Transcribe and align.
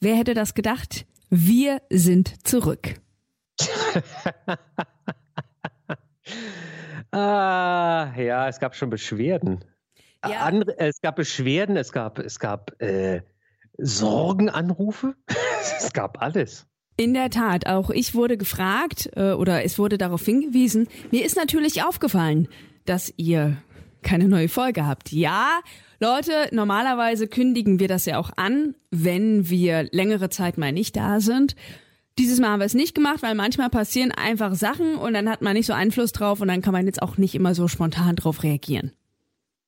wer 0.00 0.16
hätte 0.16 0.34
das 0.34 0.54
gedacht? 0.54 1.06
Wir 1.30 1.82
sind 1.90 2.46
zurück. 2.46 2.94
ah, 7.12 8.12
ja, 8.16 8.48
es 8.48 8.58
gab 8.58 8.74
schon 8.74 8.90
Beschwerden. 8.90 9.64
Ja. 10.26 10.40
Andere, 10.40 10.78
es 10.78 11.00
gab 11.00 11.16
Beschwerden, 11.16 11.76
es 11.76 11.92
gab, 11.92 12.18
es 12.18 12.38
gab 12.38 12.80
äh, 12.80 13.22
Sorgenanrufe, 13.76 15.14
es 15.78 15.92
gab 15.92 16.22
alles. 16.22 16.66
In 16.96 17.14
der 17.14 17.30
Tat, 17.30 17.66
auch 17.66 17.90
ich 17.90 18.14
wurde 18.14 18.36
gefragt 18.36 19.10
äh, 19.14 19.32
oder 19.32 19.64
es 19.64 19.78
wurde 19.78 19.98
darauf 19.98 20.24
hingewiesen. 20.24 20.88
Mir 21.12 21.24
ist 21.24 21.36
natürlich 21.36 21.84
aufgefallen, 21.84 22.48
dass 22.86 23.12
ihr 23.16 23.58
keine 24.02 24.28
neue 24.28 24.48
Folge 24.48 24.86
habt. 24.86 25.12
Ja, 25.12 25.60
Leute, 26.00 26.32
normalerweise 26.52 27.26
kündigen 27.28 27.78
wir 27.80 27.88
das 27.88 28.04
ja 28.06 28.18
auch 28.18 28.30
an, 28.36 28.74
wenn 28.90 29.48
wir 29.50 29.88
längere 29.92 30.28
Zeit 30.30 30.58
mal 30.58 30.72
nicht 30.72 30.96
da 30.96 31.20
sind. 31.20 31.56
Dieses 32.18 32.40
Mal 32.40 32.48
haben 32.50 32.60
wir 32.60 32.66
es 32.66 32.74
nicht 32.74 32.94
gemacht, 32.94 33.22
weil 33.22 33.34
manchmal 33.34 33.70
passieren 33.70 34.10
einfach 34.12 34.54
Sachen 34.54 34.96
und 34.96 35.14
dann 35.14 35.28
hat 35.28 35.40
man 35.42 35.52
nicht 35.54 35.66
so 35.66 35.72
Einfluss 35.72 36.12
drauf 36.12 36.40
und 36.40 36.48
dann 36.48 36.62
kann 36.62 36.72
man 36.72 36.86
jetzt 36.86 37.00
auch 37.02 37.16
nicht 37.16 37.34
immer 37.34 37.54
so 37.54 37.68
spontan 37.68 38.16
drauf 38.16 38.42
reagieren. 38.42 38.92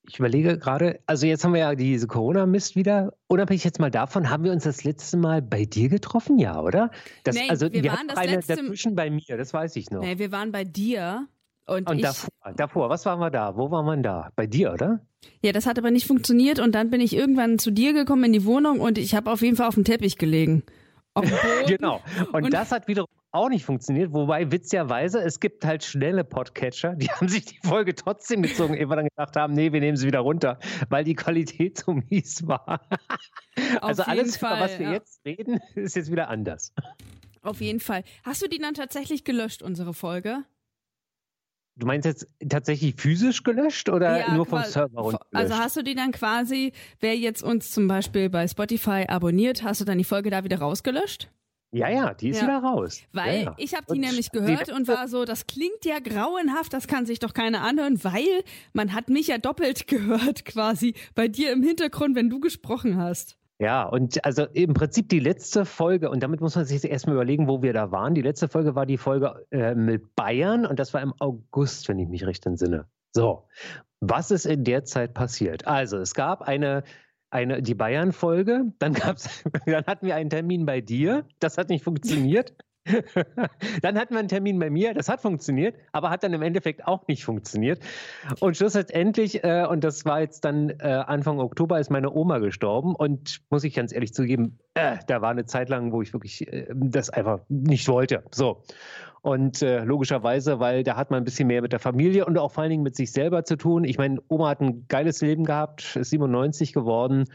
Ich 0.09 0.19
überlege 0.19 0.59
gerade, 0.59 0.99
also 1.07 1.27
jetzt 1.27 1.45
haben 1.45 1.52
wir 1.52 1.60
ja 1.60 1.74
diese 1.77 2.09
Corona-Mist 2.09 2.74
wieder. 2.74 3.12
Unabhängig 3.29 3.62
jetzt 3.62 3.79
mal 3.79 3.91
davon, 3.93 4.29
haben 4.30 4.43
wir 4.43 4.51
uns 4.51 4.65
das 4.65 4.83
letzte 4.83 5.16
Mal 5.16 5.41
bei 5.43 5.65
dir 5.65 5.88
getroffen, 5.88 6.38
ja, 6.41 6.60
oder? 6.60 6.91
Das, 7.23 7.37
Nee, 7.37 7.49
also 7.49 7.73
wir 7.73 7.85
wir 7.85 7.91
waren 7.91 7.99
hatten 7.99 8.09
das 8.09 8.16
eine 8.19 8.33
letzte- 8.37 8.57
dazwischen 8.57 8.97
bei 8.97 9.10
mir, 9.10 9.37
das 9.37 9.52
weiß 9.55 9.77
ich 9.77 9.91
noch. 9.93 10.01
Nee, 10.01 10.19
wir 10.19 10.33
waren 10.33 10.51
bei 10.51 10.65
dir 10.65 11.29
und, 11.70 11.88
Und 11.88 11.97
ich. 11.97 12.02
davor, 12.02 12.30
davor, 12.56 12.88
was 12.91 13.06
waren 13.06 13.20
wir 13.20 13.30
da? 13.30 13.56
Wo 13.56 13.70
waren 13.70 13.87
wir 13.87 13.97
da? 13.97 14.30
Bei 14.37 14.47
dir, 14.47 14.73
oder? 14.73 15.01
Ja, 15.42 15.52
das 15.52 15.66
hat 15.66 15.79
aber 15.79 15.91
nicht 15.91 16.06
funktioniert 16.06 16.59
und 16.59 16.74
dann 16.74 16.91
bin 16.91 17.01
ich 17.01 17.15
irgendwann 17.15 17.59
zu 17.59 17.70
dir 17.70 17.93
gekommen 17.93 18.24
in 18.24 18.33
die 18.33 18.45
Wohnung 18.45 18.80
und 18.80 18.98
ich 18.98 19.15
habe 19.15 19.30
auf 19.30 19.43
jeden 19.43 19.56
Fall 19.56 19.69
auf 19.69 19.74
dem 19.74 19.84
Teppich 19.84 20.19
gelegen. 20.19 20.62
Genau. 21.66 22.01
Und, 22.33 22.45
Und- 22.45 22.55
das 22.55 22.70
hat 22.73 22.87
wiederum 22.88 23.09
auch 23.33 23.48
nicht 23.48 23.65
funktioniert, 23.65 24.12
wobei 24.12 24.51
witzigerweise, 24.51 25.21
es 25.21 25.38
gibt 25.38 25.65
halt 25.65 25.85
schnelle 25.85 26.24
Podcatcher, 26.24 26.95
die 26.96 27.09
haben 27.10 27.29
sich 27.29 27.45
die 27.45 27.59
Folge 27.63 27.95
trotzdem 27.95 28.43
gezogen, 28.43 28.74
ehe 28.74 28.88
wir 28.88 28.96
dann 28.96 29.09
gedacht 29.09 29.37
haben, 29.37 29.52
nee, 29.54 29.73
wir 29.73 29.80
nehmen 29.80 29.96
sie 29.96 30.07
wieder 30.07 30.21
runter, 30.21 30.59
weil 30.88 31.04
die 31.04 31.15
Qualität 31.15 31.79
so 31.79 31.93
mies 31.93 32.46
war. 32.46 32.80
also 33.80 34.02
Auf 34.02 34.09
alles, 34.09 34.37
Fall, 34.37 34.57
über 34.57 34.65
was 34.65 34.79
wir 34.79 34.87
ja. 34.87 34.93
jetzt 34.95 35.21
reden, 35.26 35.60
ist 35.74 35.96
jetzt 35.96 36.10
wieder 36.10 36.29
anders. 36.29 36.73
Auf 37.43 37.60
jeden 37.60 37.80
Fall. 37.80 38.04
Hast 38.24 38.43
du 38.43 38.48
die 38.48 38.59
dann 38.59 38.74
tatsächlich 38.74 39.24
gelöscht, 39.24 39.63
unsere 39.63 39.95
Folge? 39.95 40.45
Du 41.80 41.86
meinst 41.86 42.04
jetzt 42.04 42.26
tatsächlich 42.46 42.95
physisch 42.95 43.42
gelöscht 43.42 43.88
oder 43.88 44.18
Ja, 44.18 44.34
nur 44.34 44.45
vom 44.45 44.62
Server 44.62 45.00
runter 45.00 45.26
Also 45.32 45.54
hast 45.54 45.76
du 45.76 45.82
die 45.82 45.95
dann 45.95 46.12
quasi, 46.12 46.73
wer 47.00 47.16
jetzt 47.16 47.42
uns 47.42 47.70
zum 47.70 47.88
Beispiel 47.88 48.28
bei 48.28 48.46
Spotify 48.46 49.06
abonniert, 49.09 49.62
hast 49.62 49.80
du 49.80 49.86
dann 49.86 49.96
die 49.96 50.04
Folge 50.04 50.30
da 50.30 50.45
wieder 50.45 50.58
rausgelöscht? 50.58 51.30
Ja, 51.73 51.88
ja, 51.88 52.12
die 52.14 52.30
ist 52.30 52.38
Ja. 52.38 52.48
wieder 52.48 52.58
raus. 52.58 53.01
Weil 53.12 53.36
ja, 53.36 53.42
ja. 53.42 53.54
ich 53.56 53.74
habe 53.74 53.86
die 53.86 53.92
Und 53.92 54.01
nämlich 54.01 54.28
die 54.30 54.38
gehört 54.38 54.58
letzte- 54.58 54.74
und 54.74 54.88
war 54.88 55.08
so, 55.08 55.24
das 55.24 55.46
klingt 55.46 55.84
ja 55.84 56.01
grauenhaft, 56.01 56.73
das 56.73 56.86
kann 56.86 57.06
sich 57.06 57.18
doch 57.18 57.32
keiner 57.32 57.62
anhören, 57.62 58.02
weil 58.04 58.42
man 58.74 58.92
hat 58.92 59.08
mich 59.08 59.28
ja 59.28 59.38
doppelt 59.38 59.86
gehört 59.86 60.45
quasi 60.45 60.95
bei 61.14 61.28
dir 61.28 61.51
im 61.52 61.62
Hintergrund, 61.62 62.14
wenn 62.14 62.28
du 62.28 62.40
gesprochen 62.40 62.98
hast. 62.98 63.36
Ja, 63.61 63.85
und 63.85 64.25
also 64.25 64.47
im 64.55 64.72
Prinzip 64.72 65.11
die 65.11 65.21
letzte 65.21 65.66
Folge, 65.66 66.09
und 66.09 66.22
damit 66.22 66.41
muss 66.41 66.56
man 66.56 66.65
sich 66.65 66.83
erstmal 66.83 67.16
überlegen, 67.16 67.47
wo 67.47 67.61
wir 67.61 67.75
da 67.75 67.93
waren. 67.93 68.15
Die 68.15 68.22
letzte 68.22 68.49
Folge 68.49 68.75
war 68.75 68.87
die 68.87 68.97
Folge 68.97 69.47
äh, 69.50 69.75
mit 69.75 70.16
Bayern 70.16 70.65
und 70.65 70.78
das 70.78 70.94
war 70.94 71.03
im 71.03 71.12
August, 71.19 71.87
wenn 71.91 71.99
ich 71.99 72.09
mich 72.09 72.27
recht 72.27 72.47
entsinne. 72.47 72.87
So, 73.12 73.47
was 74.00 74.31
ist 74.31 74.47
in 74.47 74.65
der 74.65 74.84
Zeit 74.84 75.12
passiert? 75.12 75.66
Also, 75.66 75.99
es 75.99 76.15
gab 76.15 76.41
eine, 76.41 76.84
eine 77.28 77.61
die 77.61 77.75
Bayern-Folge, 77.75 78.72
dann 78.78 78.94
dann 79.66 79.87
hatten 79.87 80.06
wir 80.06 80.16
einen 80.16 80.31
Termin 80.31 80.65
bei 80.65 80.81
dir, 80.81 81.27
das 81.38 81.59
hat 81.59 81.69
nicht 81.69 81.84
funktioniert. 81.84 82.55
dann 83.83 83.99
hatten 83.99 84.15
wir 84.15 84.19
einen 84.19 84.28
Termin 84.28 84.59
bei 84.59 84.71
mir, 84.71 84.94
das 84.94 85.09
hat 85.09 85.21
funktioniert, 85.21 85.77
aber 85.93 86.10
hat 86.10 86.22
dann 86.22 86.33
im 86.33 86.43
Endeffekt 86.43 86.87
auch 86.87 87.06
nicht 87.06 87.25
funktioniert. 87.25 87.81
Und 88.41 88.56
schlussendlich, 88.56 89.44
äh, 89.44 89.66
und 89.69 89.84
das 89.84 90.04
war 90.04 90.20
jetzt 90.20 90.44
dann 90.44 90.70
äh, 90.70 90.82
Anfang 90.84 91.41
Oktober, 91.41 91.78
ist 91.81 91.91
meine 91.91 92.12
Oma 92.12 92.38
gestorben. 92.38 92.94
Und 92.94 93.41
muss 93.50 93.64
ich 93.64 93.75
ganz 93.75 93.92
ehrlich 93.92 94.14
zugeben, 94.14 94.59
äh, 94.75 94.97
da 95.06 95.22
war 95.22 95.31
eine 95.31 95.47
Zeit 95.47 95.69
lang, 95.69 95.92
wo 95.92 96.03
ich 96.03 96.12
wirklich 96.12 96.50
äh, 96.53 96.66
das 96.75 97.10
einfach 97.10 97.41
nicht 97.48 97.88
wollte. 97.88 98.22
So. 98.32 98.62
Und 99.22 99.60
äh, 99.60 99.84
logischerweise, 99.84 100.60
weil 100.60 100.82
da 100.82 100.97
hat 100.97 101.10
man 101.10 101.19
ein 101.19 101.25
bisschen 101.25 101.47
mehr 101.47 101.60
mit 101.60 101.72
der 101.72 101.78
Familie 101.78 102.25
und 102.25 102.38
auch 102.38 102.53
vor 102.53 102.62
allen 102.62 102.70
Dingen 102.70 102.82
mit 102.82 102.97
sich 102.97 103.12
selber 103.12 103.44
zu 103.44 103.56
tun. 103.56 103.84
Ich 103.84 103.98
meine, 103.98 104.19
Oma 104.28 104.48
hat 104.48 104.60
ein 104.60 104.87
geiles 104.88 105.20
Leben 105.20 105.44
gehabt, 105.44 105.97
ist 105.97 106.10
97 106.10 106.72
geworden, 106.72 107.26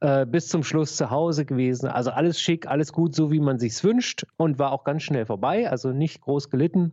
äh, 0.00 0.26
bis 0.26 0.48
zum 0.48 0.62
Schluss 0.62 0.96
zu 0.96 1.10
Hause 1.10 1.44
gewesen. 1.44 1.88
Also 1.88 2.10
alles 2.10 2.40
schick, 2.40 2.66
alles 2.66 2.92
gut, 2.92 3.14
so 3.14 3.30
wie 3.30 3.40
man 3.40 3.58
sich's 3.58 3.82
wünscht 3.82 4.26
und 4.36 4.58
war 4.58 4.72
auch 4.72 4.84
ganz 4.84 5.02
schnell 5.02 5.26
vorbei, 5.26 5.70
also 5.70 5.92
nicht 5.92 6.20
groß 6.20 6.50
gelitten. 6.50 6.92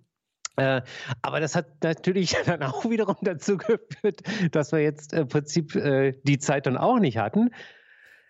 Äh, 0.56 0.82
aber 1.22 1.40
das 1.40 1.56
hat 1.56 1.84
natürlich 1.84 2.36
dann 2.46 2.64
auch 2.64 2.90
wiederum 2.90 3.18
dazu 3.22 3.58
geführt, 3.58 4.22
dass 4.52 4.72
wir 4.72 4.80
jetzt 4.80 5.14
im 5.14 5.28
Prinzip 5.28 5.76
äh, 5.76 6.14
die 6.24 6.38
Zeit 6.38 6.66
dann 6.66 6.78
auch 6.78 7.00
nicht 7.00 7.18
hatten. 7.18 7.50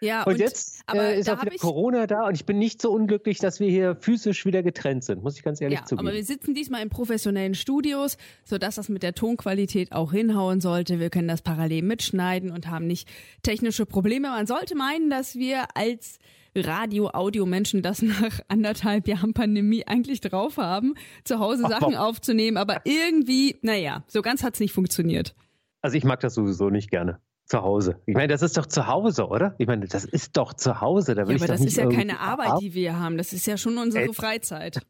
Ja, 0.04 0.24
Und, 0.24 0.38
jetzt 0.38 0.82
aber 0.86 1.04
äh, 1.04 1.20
ist 1.20 1.30
auch 1.30 1.42
wieder 1.42 1.56
Corona 1.58 2.08
da 2.08 2.28
und 2.28 2.36
ich 2.36 2.46
bin 2.46 2.60
nicht 2.60 2.82
so 2.82 2.92
unglücklich, 2.92 3.38
dass 3.40 3.60
wir 3.60 3.70
hier 3.70 3.96
physisch 3.96 4.46
wieder 4.46 4.62
getrennt 4.64 5.04
sind, 5.04 5.24
muss 5.24 5.38
ich 5.38 5.44
ganz 5.44 5.62
ehrlich 5.62 5.80
Ja, 5.80 5.86
zugeben. 5.86 6.08
aber 6.08 6.16
wir 6.16 6.24
sitzen 6.24 6.54
diesmal 6.54 6.82
in 6.82 6.90
professionellen 6.90 7.56
Studios, 7.56 8.18
sodass 8.44 8.76
das 8.76 8.90
mit 8.90 9.04
der 9.04 9.14
Tonqualität 9.16 9.92
auch 9.92 10.12
hinhauen 10.12 10.62
sollte. 10.62 11.00
Wir 11.00 11.10
können 11.10 11.28
das 11.28 11.42
parallel 11.42 11.84
mitschneiden 11.84 12.52
und 12.52 12.68
haben 12.68 12.86
nicht 12.88 13.08
technische 13.44 13.86
Probleme. 13.86 14.30
Man 14.30 14.46
sollte 14.48 14.76
meinen, 14.76 15.10
dass 15.10 15.36
wir 15.36 15.76
als 15.76 16.20
Radio-Audio-Menschen 16.56 17.82
das 17.82 18.02
nach 18.02 18.40
anderthalb 18.48 19.08
Jahren 19.08 19.34
Pandemie 19.34 19.86
eigentlich 19.88 20.22
drauf 20.22 20.58
haben, 20.58 20.94
zu 21.24 21.40
Hause 21.40 21.64
Ach, 21.66 21.70
Sachen 21.70 21.96
aufzunehmen. 21.98 22.58
Aber 22.58 22.82
irgendwie, 22.86 23.56
naja, 23.62 24.04
so 24.08 24.22
ganz 24.22 24.44
hat's 24.44 24.60
nicht 24.60 24.74
funktioniert. 24.74 25.36
Also 25.82 25.98
ich 25.98 26.04
mag 26.04 26.20
das 26.20 26.34
sowieso 26.36 26.70
nicht 26.70 26.90
gerne. 26.90 27.20
Zu 27.46 27.62
Hause. 27.62 28.02
Ich 28.06 28.16
meine, 28.16 28.30
das 28.30 28.42
ist 28.42 28.58
doch 28.58 28.66
zu 28.66 28.88
Hause, 28.88 29.28
oder? 29.28 29.54
Ich 29.58 29.68
meine, 29.68 29.86
das 29.86 30.06
ist 30.06 30.38
doch 30.38 30.54
zu 30.54 30.80
Hause. 30.82 31.14
Da 31.14 31.28
will 31.28 31.32
Ja, 31.32 31.36
ich 31.36 31.42
aber 31.42 31.54
doch 31.54 31.60
das 31.60 31.66
ist 31.66 31.78
ja 31.78 31.90
keine 31.90 32.20
Arbeit, 32.20 32.62
die 32.62 32.74
wir 32.74 32.98
haben. 33.00 33.18
Das 33.18 33.34
ist 33.34 33.46
ja 33.46 33.58
schon 33.58 33.78
unsere 33.78 34.06
Äh. 34.06 34.14
Freizeit. 34.14 34.82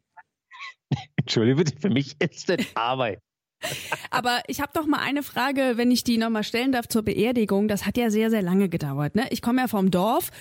Entschuldigung, 1.15 1.63
bitte, 1.63 1.79
für 1.79 1.89
mich 1.89 2.15
ist 2.21 2.49
das 2.49 2.59
Arbeit. 2.75 3.19
Aber 4.11 4.41
ich 4.47 4.61
habe 4.61 4.71
doch 4.73 4.85
mal 4.85 4.99
eine 4.99 5.23
Frage, 5.23 5.73
wenn 5.75 5.89
ich 5.89 6.03
die 6.03 6.17
nochmal 6.17 6.43
stellen 6.43 6.71
darf 6.73 6.87
zur 6.87 7.01
Beerdigung. 7.03 7.67
Das 7.67 7.85
hat 7.85 7.97
ja 7.97 8.09
sehr, 8.09 8.29
sehr 8.29 8.41
lange 8.41 8.69
gedauert. 8.69 9.15
Ne? 9.15 9.25
Ich 9.29 9.41
komme 9.41 9.61
ja 9.61 9.67
vom 9.67 9.89
Dorf, 9.89 10.31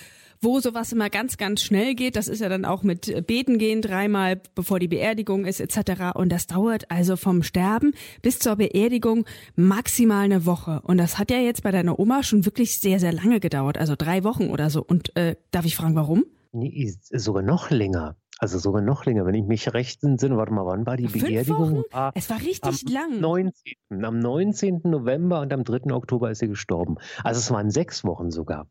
wo 0.43 0.59
sowas 0.59 0.91
immer 0.91 1.09
ganz, 1.09 1.37
ganz 1.37 1.61
schnell 1.61 1.95
geht. 1.95 2.15
Das 2.15 2.27
ist 2.27 2.39
ja 2.39 2.49
dann 2.49 2.65
auch 2.65 2.83
mit 2.83 3.25
Beten 3.27 3.57
gehen 3.57 3.81
dreimal, 3.81 4.41
bevor 4.55 4.79
die 4.79 4.87
Beerdigung 4.87 5.45
ist 5.45 5.59
etc. 5.59 6.15
Und 6.15 6.29
das 6.29 6.47
dauert 6.47 6.89
also 6.91 7.15
vom 7.15 7.43
Sterben 7.43 7.93
bis 8.21 8.39
zur 8.39 8.55
Beerdigung 8.55 9.25
maximal 9.55 10.25
eine 10.25 10.45
Woche. 10.45 10.81
Und 10.83 10.97
das 10.97 11.17
hat 11.17 11.31
ja 11.31 11.37
jetzt 11.37 11.63
bei 11.63 11.71
deiner 11.71 11.99
Oma 11.99 12.23
schon 12.23 12.45
wirklich 12.45 12.79
sehr, 12.79 12.99
sehr 12.99 13.13
lange 13.13 13.39
gedauert. 13.39 13.77
Also 13.77 13.95
drei 13.97 14.23
Wochen 14.23 14.49
oder 14.49 14.69
so. 14.69 14.83
Und 14.83 15.15
äh, 15.15 15.35
darf 15.51 15.65
ich 15.65 15.75
fragen, 15.75 15.95
warum? 15.95 16.25
Nee, 16.51 16.93
sogar 17.11 17.41
noch 17.41 17.71
länger. 17.71 18.15
Also 18.43 18.59
sogar 18.59 18.81
noch 18.81 19.05
länger. 19.05 19.25
Wenn 19.25 19.35
ich 19.35 19.45
mich 19.45 19.73
recht 19.73 20.03
entsinne, 20.03 20.35
warte 20.35 20.51
mal, 20.51 20.65
wann 20.65 20.85
war 20.85 20.97
die 20.97 21.07
Fünf 21.07 21.25
Beerdigung? 21.25 21.85
War 21.91 22.11
Es 22.13 22.29
war 22.29 22.35
am 22.35 22.43
richtig 22.43 22.89
lang. 22.89 23.21
19. 23.21 24.03
Am 24.03 24.19
19. 24.19 24.81
November 24.83 25.39
und 25.39 25.53
am 25.53 25.63
3. 25.63 25.93
Oktober 25.93 26.29
ist 26.29 26.39
sie 26.39 26.49
gestorben. 26.49 26.97
Also 27.23 27.39
es 27.39 27.49
waren 27.51 27.69
sechs 27.69 28.03
Wochen 28.03 28.31
sogar. 28.31 28.67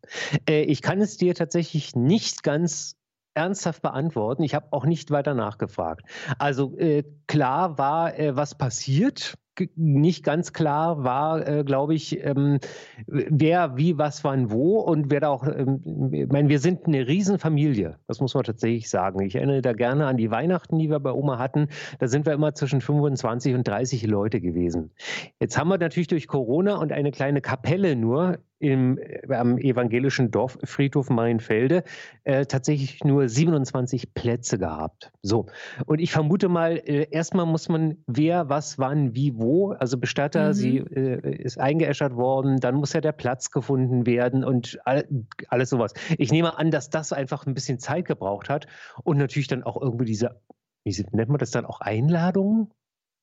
Äh, 0.46 0.64
ich 0.64 0.82
kann 0.82 1.00
es 1.00 1.16
dir 1.16 1.34
tatsächlich 1.34 1.96
nicht 1.96 2.42
ganz 2.42 2.96
ernsthaft 3.32 3.80
beantworten. 3.80 4.42
Ich 4.42 4.54
habe 4.54 4.66
auch 4.72 4.84
nicht 4.84 5.10
weiter 5.10 5.32
nachgefragt. 5.32 6.02
Also 6.38 6.76
äh, 6.76 7.04
klar 7.26 7.78
war, 7.78 8.18
äh, 8.18 8.36
was 8.36 8.54
passiert. 8.58 9.38
Nicht 9.76 10.24
ganz 10.24 10.52
klar 10.52 11.04
war, 11.04 11.46
äh, 11.46 11.64
glaube 11.64 11.94
ich, 11.94 12.24
ähm, 12.24 12.58
wer, 13.06 13.76
wie, 13.76 13.98
was, 13.98 14.24
wann, 14.24 14.50
wo 14.50 14.80
und 14.80 15.10
wer 15.10 15.20
da 15.20 15.28
auch, 15.28 15.46
ähm, 15.46 16.10
ich 16.12 16.28
meine, 16.28 16.48
wir 16.48 16.58
sind 16.58 16.86
eine 16.86 17.06
Riesenfamilie, 17.06 17.98
das 18.06 18.20
muss 18.20 18.34
man 18.34 18.44
tatsächlich 18.44 18.88
sagen. 18.88 19.20
Ich 19.20 19.34
erinnere 19.34 19.60
da 19.60 19.74
gerne 19.74 20.06
an 20.06 20.16
die 20.16 20.30
Weihnachten, 20.30 20.78
die 20.78 20.88
wir 20.88 21.00
bei 21.00 21.12
Oma 21.12 21.38
hatten. 21.38 21.68
Da 21.98 22.08
sind 22.08 22.24
wir 22.24 22.32
immer 22.32 22.54
zwischen 22.54 22.80
25 22.80 23.54
und 23.54 23.68
30 23.68 24.06
Leute 24.06 24.40
gewesen. 24.40 24.92
Jetzt 25.38 25.58
haben 25.58 25.68
wir 25.68 25.78
natürlich 25.78 26.08
durch 26.08 26.28
Corona 26.28 26.76
und 26.76 26.92
eine 26.92 27.10
kleine 27.10 27.42
Kapelle 27.42 27.94
nur 27.94 28.38
im, 28.62 28.96
äh, 28.98 29.34
am 29.34 29.58
evangelischen 29.58 30.30
Dorffriedhof 30.30 31.10
Marienfelde 31.10 31.82
äh, 32.24 32.46
tatsächlich 32.46 33.02
nur 33.04 33.28
27 33.28 34.14
Plätze 34.14 34.56
gehabt. 34.58 35.10
So. 35.20 35.46
Und 35.86 35.98
ich 36.00 36.12
vermute 36.12 36.48
mal, 36.48 36.76
äh, 36.78 37.08
erstmal 37.10 37.44
muss 37.46 37.68
man 37.68 37.96
wer, 38.06 38.48
was, 38.48 38.78
wann, 38.78 39.14
wie, 39.14 39.36
wo, 39.36 39.72
also 39.72 39.98
Bestatter, 39.98 40.48
Mhm. 40.50 40.52
sie 40.54 40.76
äh, 40.78 41.36
ist 41.42 41.58
eingeäschert 41.58 42.14
worden, 42.16 42.58
dann 42.60 42.76
muss 42.76 42.92
ja 42.92 43.00
der 43.00 43.12
Platz 43.12 43.50
gefunden 43.50 44.06
werden 44.06 44.44
und 44.44 44.78
all, 44.84 45.06
alles 45.48 45.70
sowas. 45.70 45.92
Ich 46.18 46.30
nehme 46.30 46.56
an, 46.56 46.70
dass 46.70 46.88
das 46.88 47.12
einfach 47.12 47.46
ein 47.46 47.54
bisschen 47.54 47.78
Zeit 47.80 48.04
gebraucht 48.06 48.48
hat 48.48 48.66
und 49.02 49.18
natürlich 49.18 49.48
dann 49.48 49.64
auch 49.64 49.80
irgendwie 49.80 50.04
diese, 50.04 50.40
wie 50.84 50.92
sie- 50.92 51.06
nennt 51.12 51.28
man 51.30 51.38
das 51.38 51.50
dann 51.50 51.66
auch 51.66 51.80
Einladungen? 51.80 52.70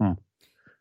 Hm. 0.01 0.17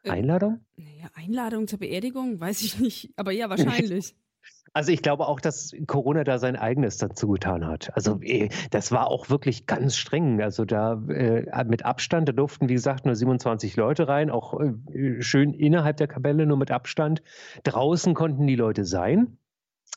Äh, 0.04 0.10
Einladung? 0.10 0.60
Naja, 0.76 1.08
Einladung 1.14 1.66
zur 1.68 1.78
Beerdigung, 1.80 2.38
weiß 2.40 2.62
ich 2.62 2.78
nicht. 2.80 3.10
Aber 3.16 3.30
ja, 3.32 3.48
wahrscheinlich. 3.50 4.14
Also 4.72 4.92
ich 4.92 5.02
glaube 5.02 5.26
auch, 5.26 5.40
dass 5.40 5.74
Corona 5.86 6.24
da 6.24 6.38
sein 6.38 6.56
eigenes 6.56 6.98
dazu 6.98 7.28
getan 7.28 7.66
hat. 7.66 7.90
Also 7.94 8.20
eh, 8.22 8.48
das 8.70 8.92
war 8.92 9.08
auch 9.08 9.30
wirklich 9.30 9.66
ganz 9.66 9.96
streng. 9.96 10.40
Also 10.42 10.64
da 10.64 11.02
äh, 11.08 11.64
mit 11.64 11.84
Abstand, 11.84 12.28
da 12.28 12.32
durften 12.32 12.68
wie 12.68 12.74
gesagt 12.74 13.06
nur 13.06 13.14
27 13.14 13.76
Leute 13.76 14.08
rein, 14.08 14.30
auch 14.30 14.60
äh, 14.60 15.22
schön 15.22 15.54
innerhalb 15.54 15.96
der 15.96 16.08
Kapelle 16.08 16.46
nur 16.46 16.56
mit 16.56 16.70
Abstand. 16.70 17.22
Draußen 17.64 18.14
konnten 18.14 18.46
die 18.46 18.56
Leute 18.56 18.84
sein. 18.84 19.38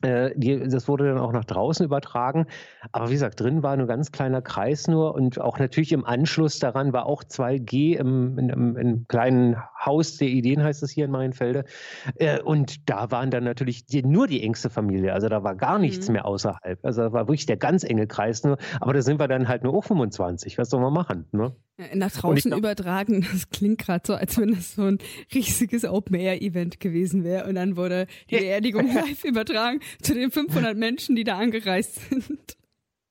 Äh, 0.02 0.32
die, 0.36 0.60
das 0.68 0.88
wurde 0.88 1.08
dann 1.08 1.18
auch 1.18 1.32
nach 1.32 1.46
draußen 1.46 1.86
übertragen. 1.86 2.48
Aber 2.92 3.10
wie 3.10 3.14
gesagt, 3.14 3.40
drin 3.40 3.64
war 3.64 3.76
nur 3.78 3.86
ein 3.86 3.90
ganz 3.90 4.12
kleiner 4.12 4.42
Kreis 4.42 4.88
nur 4.88 5.16
und 5.16 5.40
auch 5.40 5.60
natürlich 5.60 5.92
im 5.92 6.06
Anschluss 6.06 6.60
daran 6.60 6.94
war 6.94 7.06
auch 7.06 7.24
2G 7.24 7.98
im, 7.98 8.38
in, 8.38 8.50
im, 8.50 8.78
im 8.78 9.08
kleinen 9.08 9.58
Haus 9.86 10.18
der 10.18 10.30
Ideen, 10.30 10.64
heißt 10.64 10.84
es 10.84 10.92
hier 10.92 11.06
in 11.06 11.12
Mainfelde. 11.12 11.66
Äh, 12.16 12.42
und 12.42 12.90
da 12.90 13.12
waren 13.12 13.32
dann 13.32 13.44
natürlich 13.44 13.86
die, 13.86 14.04
nur 14.04 14.28
die 14.28 14.44
engste 14.44 14.70
Familie. 14.70 15.14
Also 15.14 15.30
da 15.30 15.44
war 15.44 15.56
gar 15.56 15.80
nichts 15.80 16.08
mhm. 16.08 16.14
mehr 16.14 16.26
außerhalb. 16.26 16.80
Also 16.84 17.02
da 17.02 17.14
war 17.14 17.28
wirklich 17.28 17.46
der 17.46 17.58
ganz 17.58 17.84
enge 17.84 18.08
Kreis 18.08 18.44
nur. 18.44 18.58
Aber 18.80 18.94
da 18.94 19.02
sind 19.02 19.20
wir 19.20 19.28
dann 19.28 19.48
halt 19.48 19.64
nur 19.64 19.74
auch 19.74 19.84
25. 19.84 20.58
Was 20.58 20.70
soll 20.70 20.82
man 20.82 20.94
machen? 20.94 21.26
Ne? 21.32 21.56
Nach 21.94 22.12
draußen 22.12 22.54
übertragen, 22.54 23.26
das 23.32 23.50
klingt 23.50 23.80
gerade 23.80 24.04
so, 24.06 24.14
als 24.14 24.38
wenn 24.38 24.54
das 24.54 24.76
so 24.76 24.84
ein 24.84 25.00
riesiges 25.34 25.86
Open-Air-Event 25.86 26.80
gewesen 26.80 27.24
wäre 27.24 27.48
und 27.48 27.56
dann 27.56 27.76
wurde 27.76 28.08
die 28.30 28.38
Beerdigung 28.38 28.88
live 28.94 29.24
übertragen 29.24 29.80
zu 30.02 30.14
den 30.14 30.32
500 30.32 30.78
Menschen, 30.78 31.16
die 31.16 31.24
da 31.24 31.38
angereist 31.38 32.10
sind. 32.10 32.58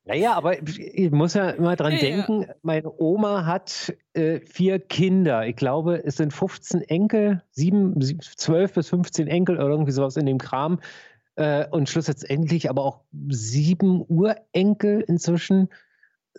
Naja, 0.04 0.32
aber 0.32 0.66
ich 0.66 1.10
muss 1.10 1.34
ja 1.34 1.50
immer 1.50 1.76
dran 1.76 1.92
ja, 1.92 1.98
denken, 1.98 2.42
ja. 2.42 2.54
meine 2.62 2.90
Oma 2.98 3.44
hat 3.44 3.94
äh, 4.14 4.40
vier 4.40 4.80
Kinder. 4.80 5.46
Ich 5.46 5.56
glaube, 5.56 6.02
es 6.04 6.16
sind 6.16 6.32
15 6.32 6.82
Enkel, 6.82 7.42
sieben, 7.50 8.00
12 8.00 8.72
bis 8.72 8.88
15 8.88 9.28
Enkel 9.28 9.56
oder 9.56 9.68
irgendwie 9.68 9.92
sowas 9.92 10.16
in 10.16 10.26
dem 10.26 10.38
Kram. 10.38 10.80
Äh, 11.36 11.66
und 11.70 11.88
schlussendlich 11.88 12.70
aber 12.70 12.84
auch 12.84 13.00
sieben 13.28 14.02
Urenkel 14.08 15.04
inzwischen 15.06 15.68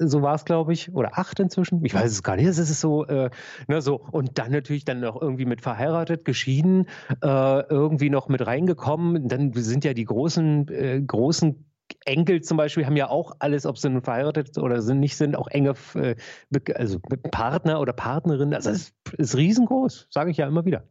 so 0.07 0.21
war 0.21 0.35
es, 0.35 0.45
glaube 0.45 0.73
ich, 0.73 0.93
oder 0.93 1.17
acht 1.17 1.39
inzwischen. 1.39 1.83
Ich 1.85 1.93
weiß 1.93 2.11
es 2.11 2.23
gar 2.23 2.35
nicht. 2.35 2.45
Es 2.45 2.57
ist 2.57 2.79
so, 2.79 3.05
äh, 3.05 3.29
ne, 3.67 3.81
so 3.81 3.95
und 3.95 4.37
dann 4.37 4.51
natürlich 4.51 4.85
dann 4.85 4.99
noch 4.99 5.21
irgendwie 5.21 5.45
mit 5.45 5.61
verheiratet, 5.61 6.25
geschieden, 6.25 6.87
äh, 7.21 7.61
irgendwie 7.69 8.09
noch 8.09 8.27
mit 8.27 8.45
reingekommen. 8.45 9.27
Dann 9.27 9.53
sind 9.53 9.83
ja 9.85 9.93
die 9.93 10.05
großen, 10.05 10.67
äh, 10.69 11.01
großen 11.01 11.65
Enkel 12.05 12.41
zum 12.41 12.57
Beispiel 12.57 12.85
haben 12.85 12.95
ja 12.95 13.09
auch 13.09 13.35
alles, 13.39 13.65
ob 13.65 13.77
sie 13.77 13.89
nun 13.89 14.01
verheiratet 14.01 14.57
oder 14.57 14.81
sind, 14.81 14.99
nicht 14.99 15.17
sind, 15.17 15.35
auch 15.35 15.47
enge 15.47 15.73
äh, 15.95 16.15
also 16.73 16.99
Partner 17.31 17.79
oder 17.79 17.93
Partnerinnen. 17.93 18.53
Also 18.53 18.69
es 18.69 18.93
ist 19.17 19.35
riesengroß, 19.35 20.07
sage 20.09 20.31
ich 20.31 20.37
ja 20.37 20.47
immer 20.47 20.65
wieder. 20.65 20.83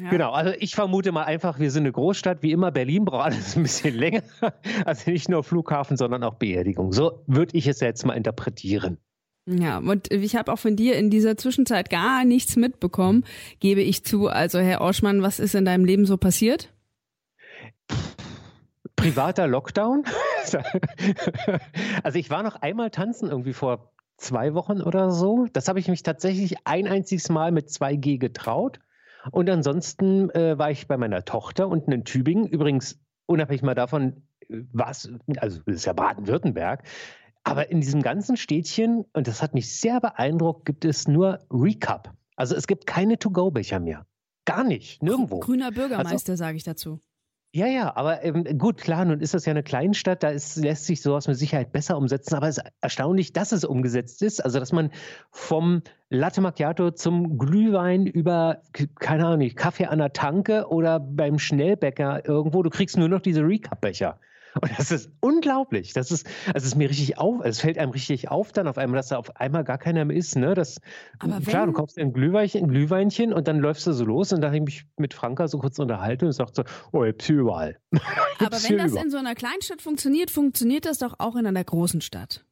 Ja. 0.00 0.10
Genau, 0.10 0.32
also 0.32 0.52
ich 0.58 0.74
vermute 0.74 1.12
mal 1.12 1.24
einfach, 1.24 1.58
wir 1.58 1.70
sind 1.70 1.82
eine 1.82 1.92
Großstadt, 1.92 2.42
wie 2.42 2.52
immer, 2.52 2.70
Berlin 2.70 3.04
braucht 3.04 3.26
alles 3.26 3.56
ein 3.56 3.62
bisschen 3.62 3.94
länger. 3.94 4.22
Also 4.84 5.10
nicht 5.10 5.28
nur 5.28 5.44
Flughafen, 5.44 5.96
sondern 5.96 6.24
auch 6.24 6.34
Beerdigung. 6.34 6.92
So 6.92 7.22
würde 7.26 7.56
ich 7.56 7.66
es 7.66 7.80
jetzt 7.80 8.04
mal 8.06 8.14
interpretieren. 8.14 8.98
Ja, 9.46 9.78
und 9.78 10.10
ich 10.12 10.36
habe 10.36 10.52
auch 10.52 10.58
von 10.58 10.76
dir 10.76 10.96
in 10.96 11.10
dieser 11.10 11.36
Zwischenzeit 11.36 11.90
gar 11.90 12.24
nichts 12.24 12.56
mitbekommen, 12.56 13.24
gebe 13.58 13.82
ich 13.82 14.04
zu. 14.04 14.28
Also 14.28 14.60
Herr 14.60 14.80
Orschmann, 14.80 15.22
was 15.22 15.40
ist 15.40 15.54
in 15.54 15.64
deinem 15.64 15.84
Leben 15.84 16.06
so 16.06 16.16
passiert? 16.16 16.72
Privater 18.94 19.48
Lockdown? 19.48 20.04
also 22.04 22.18
ich 22.18 22.30
war 22.30 22.42
noch 22.44 22.56
einmal 22.56 22.90
tanzen 22.90 23.30
irgendwie 23.30 23.52
vor 23.52 23.92
zwei 24.16 24.54
Wochen 24.54 24.80
oder 24.80 25.10
so. 25.10 25.46
Das 25.52 25.68
habe 25.68 25.80
ich 25.80 25.88
mich 25.88 26.04
tatsächlich 26.04 26.54
ein 26.64 26.86
einziges 26.86 27.28
Mal 27.28 27.50
mit 27.50 27.68
2G 27.68 28.18
getraut. 28.18 28.78
Und 29.30 29.48
ansonsten 29.48 30.30
äh, 30.30 30.58
war 30.58 30.70
ich 30.70 30.86
bei 30.86 30.96
meiner 30.96 31.24
Tochter 31.24 31.68
unten 31.68 31.92
in 31.92 32.04
Tübingen. 32.04 32.46
Übrigens, 32.46 33.00
unabhängig 33.26 33.62
mal 33.62 33.74
davon, 33.74 34.22
was, 34.48 35.08
also 35.36 35.60
das 35.64 35.76
ist 35.76 35.84
ja 35.84 35.92
Baden-Württemberg. 35.92 36.82
Aber 37.44 37.70
in 37.70 37.80
diesem 37.80 38.02
ganzen 38.02 38.36
Städtchen, 38.36 39.04
und 39.12 39.26
das 39.26 39.42
hat 39.42 39.54
mich 39.54 39.74
sehr 39.74 40.00
beeindruckt, 40.00 40.64
gibt 40.64 40.84
es 40.84 41.08
nur 41.08 41.40
Recap. 41.50 42.14
Also 42.36 42.54
es 42.54 42.66
gibt 42.66 42.86
keine 42.86 43.18
To-Go-Becher 43.18 43.80
mehr. 43.80 44.06
Gar 44.44 44.64
nicht, 44.64 45.02
nirgendwo. 45.02 45.40
Grüner 45.40 45.70
Bürgermeister, 45.70 46.32
also, 46.32 46.36
sage 46.36 46.56
ich 46.56 46.64
dazu. 46.64 47.00
Ja, 47.54 47.66
ja, 47.66 47.94
aber 47.96 48.24
ähm, 48.24 48.44
gut, 48.56 48.80
klar, 48.80 49.04
nun 49.04 49.20
ist 49.20 49.34
das 49.34 49.44
ja 49.44 49.50
eine 49.50 49.62
Kleinstadt, 49.62 50.22
da 50.22 50.30
ist, 50.30 50.56
lässt 50.56 50.86
sich 50.86 51.02
sowas 51.02 51.28
mit 51.28 51.36
Sicherheit 51.36 51.70
besser 51.70 51.98
umsetzen, 51.98 52.34
aber 52.34 52.48
es 52.48 52.56
ist 52.56 52.64
erstaunlich, 52.80 53.34
dass 53.34 53.52
es 53.52 53.62
umgesetzt 53.64 54.22
ist. 54.22 54.42
Also, 54.42 54.58
dass 54.58 54.72
man 54.72 54.90
vom 55.30 55.82
Latte 56.08 56.40
Macchiato 56.40 56.92
zum 56.92 57.36
Glühwein 57.36 58.06
über, 58.06 58.62
keine 58.98 59.26
Ahnung, 59.26 59.50
Kaffee 59.54 59.84
an 59.84 59.98
der 59.98 60.14
Tanke 60.14 60.66
oder 60.68 60.98
beim 60.98 61.38
Schnellbäcker 61.38 62.26
irgendwo, 62.26 62.62
du 62.62 62.70
kriegst 62.70 62.96
nur 62.96 63.08
noch 63.10 63.20
diese 63.20 63.42
Recap-Becher. 63.42 64.18
Und 64.60 64.70
das 64.76 64.90
ist 64.90 65.10
unglaublich. 65.20 65.92
Das 65.92 66.10
ist, 66.10 66.26
also 66.46 66.58
es 66.58 66.64
ist 66.64 66.74
mir 66.76 66.88
richtig 66.88 67.18
auf, 67.18 67.44
es 67.44 67.60
fällt 67.60 67.78
einem 67.78 67.92
richtig 67.92 68.30
auf 68.30 68.52
dann 68.52 68.68
auf 68.68 68.78
einmal, 68.78 68.98
dass 68.98 69.08
da 69.08 69.16
auf 69.16 69.36
einmal 69.36 69.64
gar 69.64 69.78
keiner 69.78 70.04
mehr 70.04 70.16
ist. 70.16 70.36
Ne? 70.36 70.54
Das, 70.54 70.80
Aber 71.18 71.40
klar, 71.40 71.66
du 71.66 71.72
kaufst 71.72 71.98
ein 71.98 72.12
Glühweinchen, 72.12 72.64
ein 72.64 72.68
Glühweinchen 72.68 73.32
und 73.32 73.48
dann 73.48 73.58
läufst 73.58 73.86
du 73.86 73.92
so 73.92 74.04
los 74.04 74.32
und 74.32 74.40
da 74.40 74.48
habe 74.48 74.56
ich 74.56 74.62
mich 74.62 74.84
mit 74.98 75.14
Franka 75.14 75.48
so 75.48 75.58
kurz 75.58 75.78
unterhalten 75.78 76.26
und 76.26 76.32
sagt 76.32 76.54
so, 76.54 76.64
oh, 76.92 77.04
ihr 77.04 77.14
überall. 77.28 77.78
Aber 78.38 78.62
wenn 78.62 78.78
das 78.78 78.94
in 78.94 79.10
so 79.10 79.16
einer 79.16 79.34
Kleinstadt 79.34 79.80
funktioniert, 79.80 80.30
funktioniert 80.30 80.84
das 80.84 80.98
doch 80.98 81.14
auch 81.18 81.36
in 81.36 81.46
einer 81.46 81.64
großen 81.64 82.00
Stadt. 82.00 82.44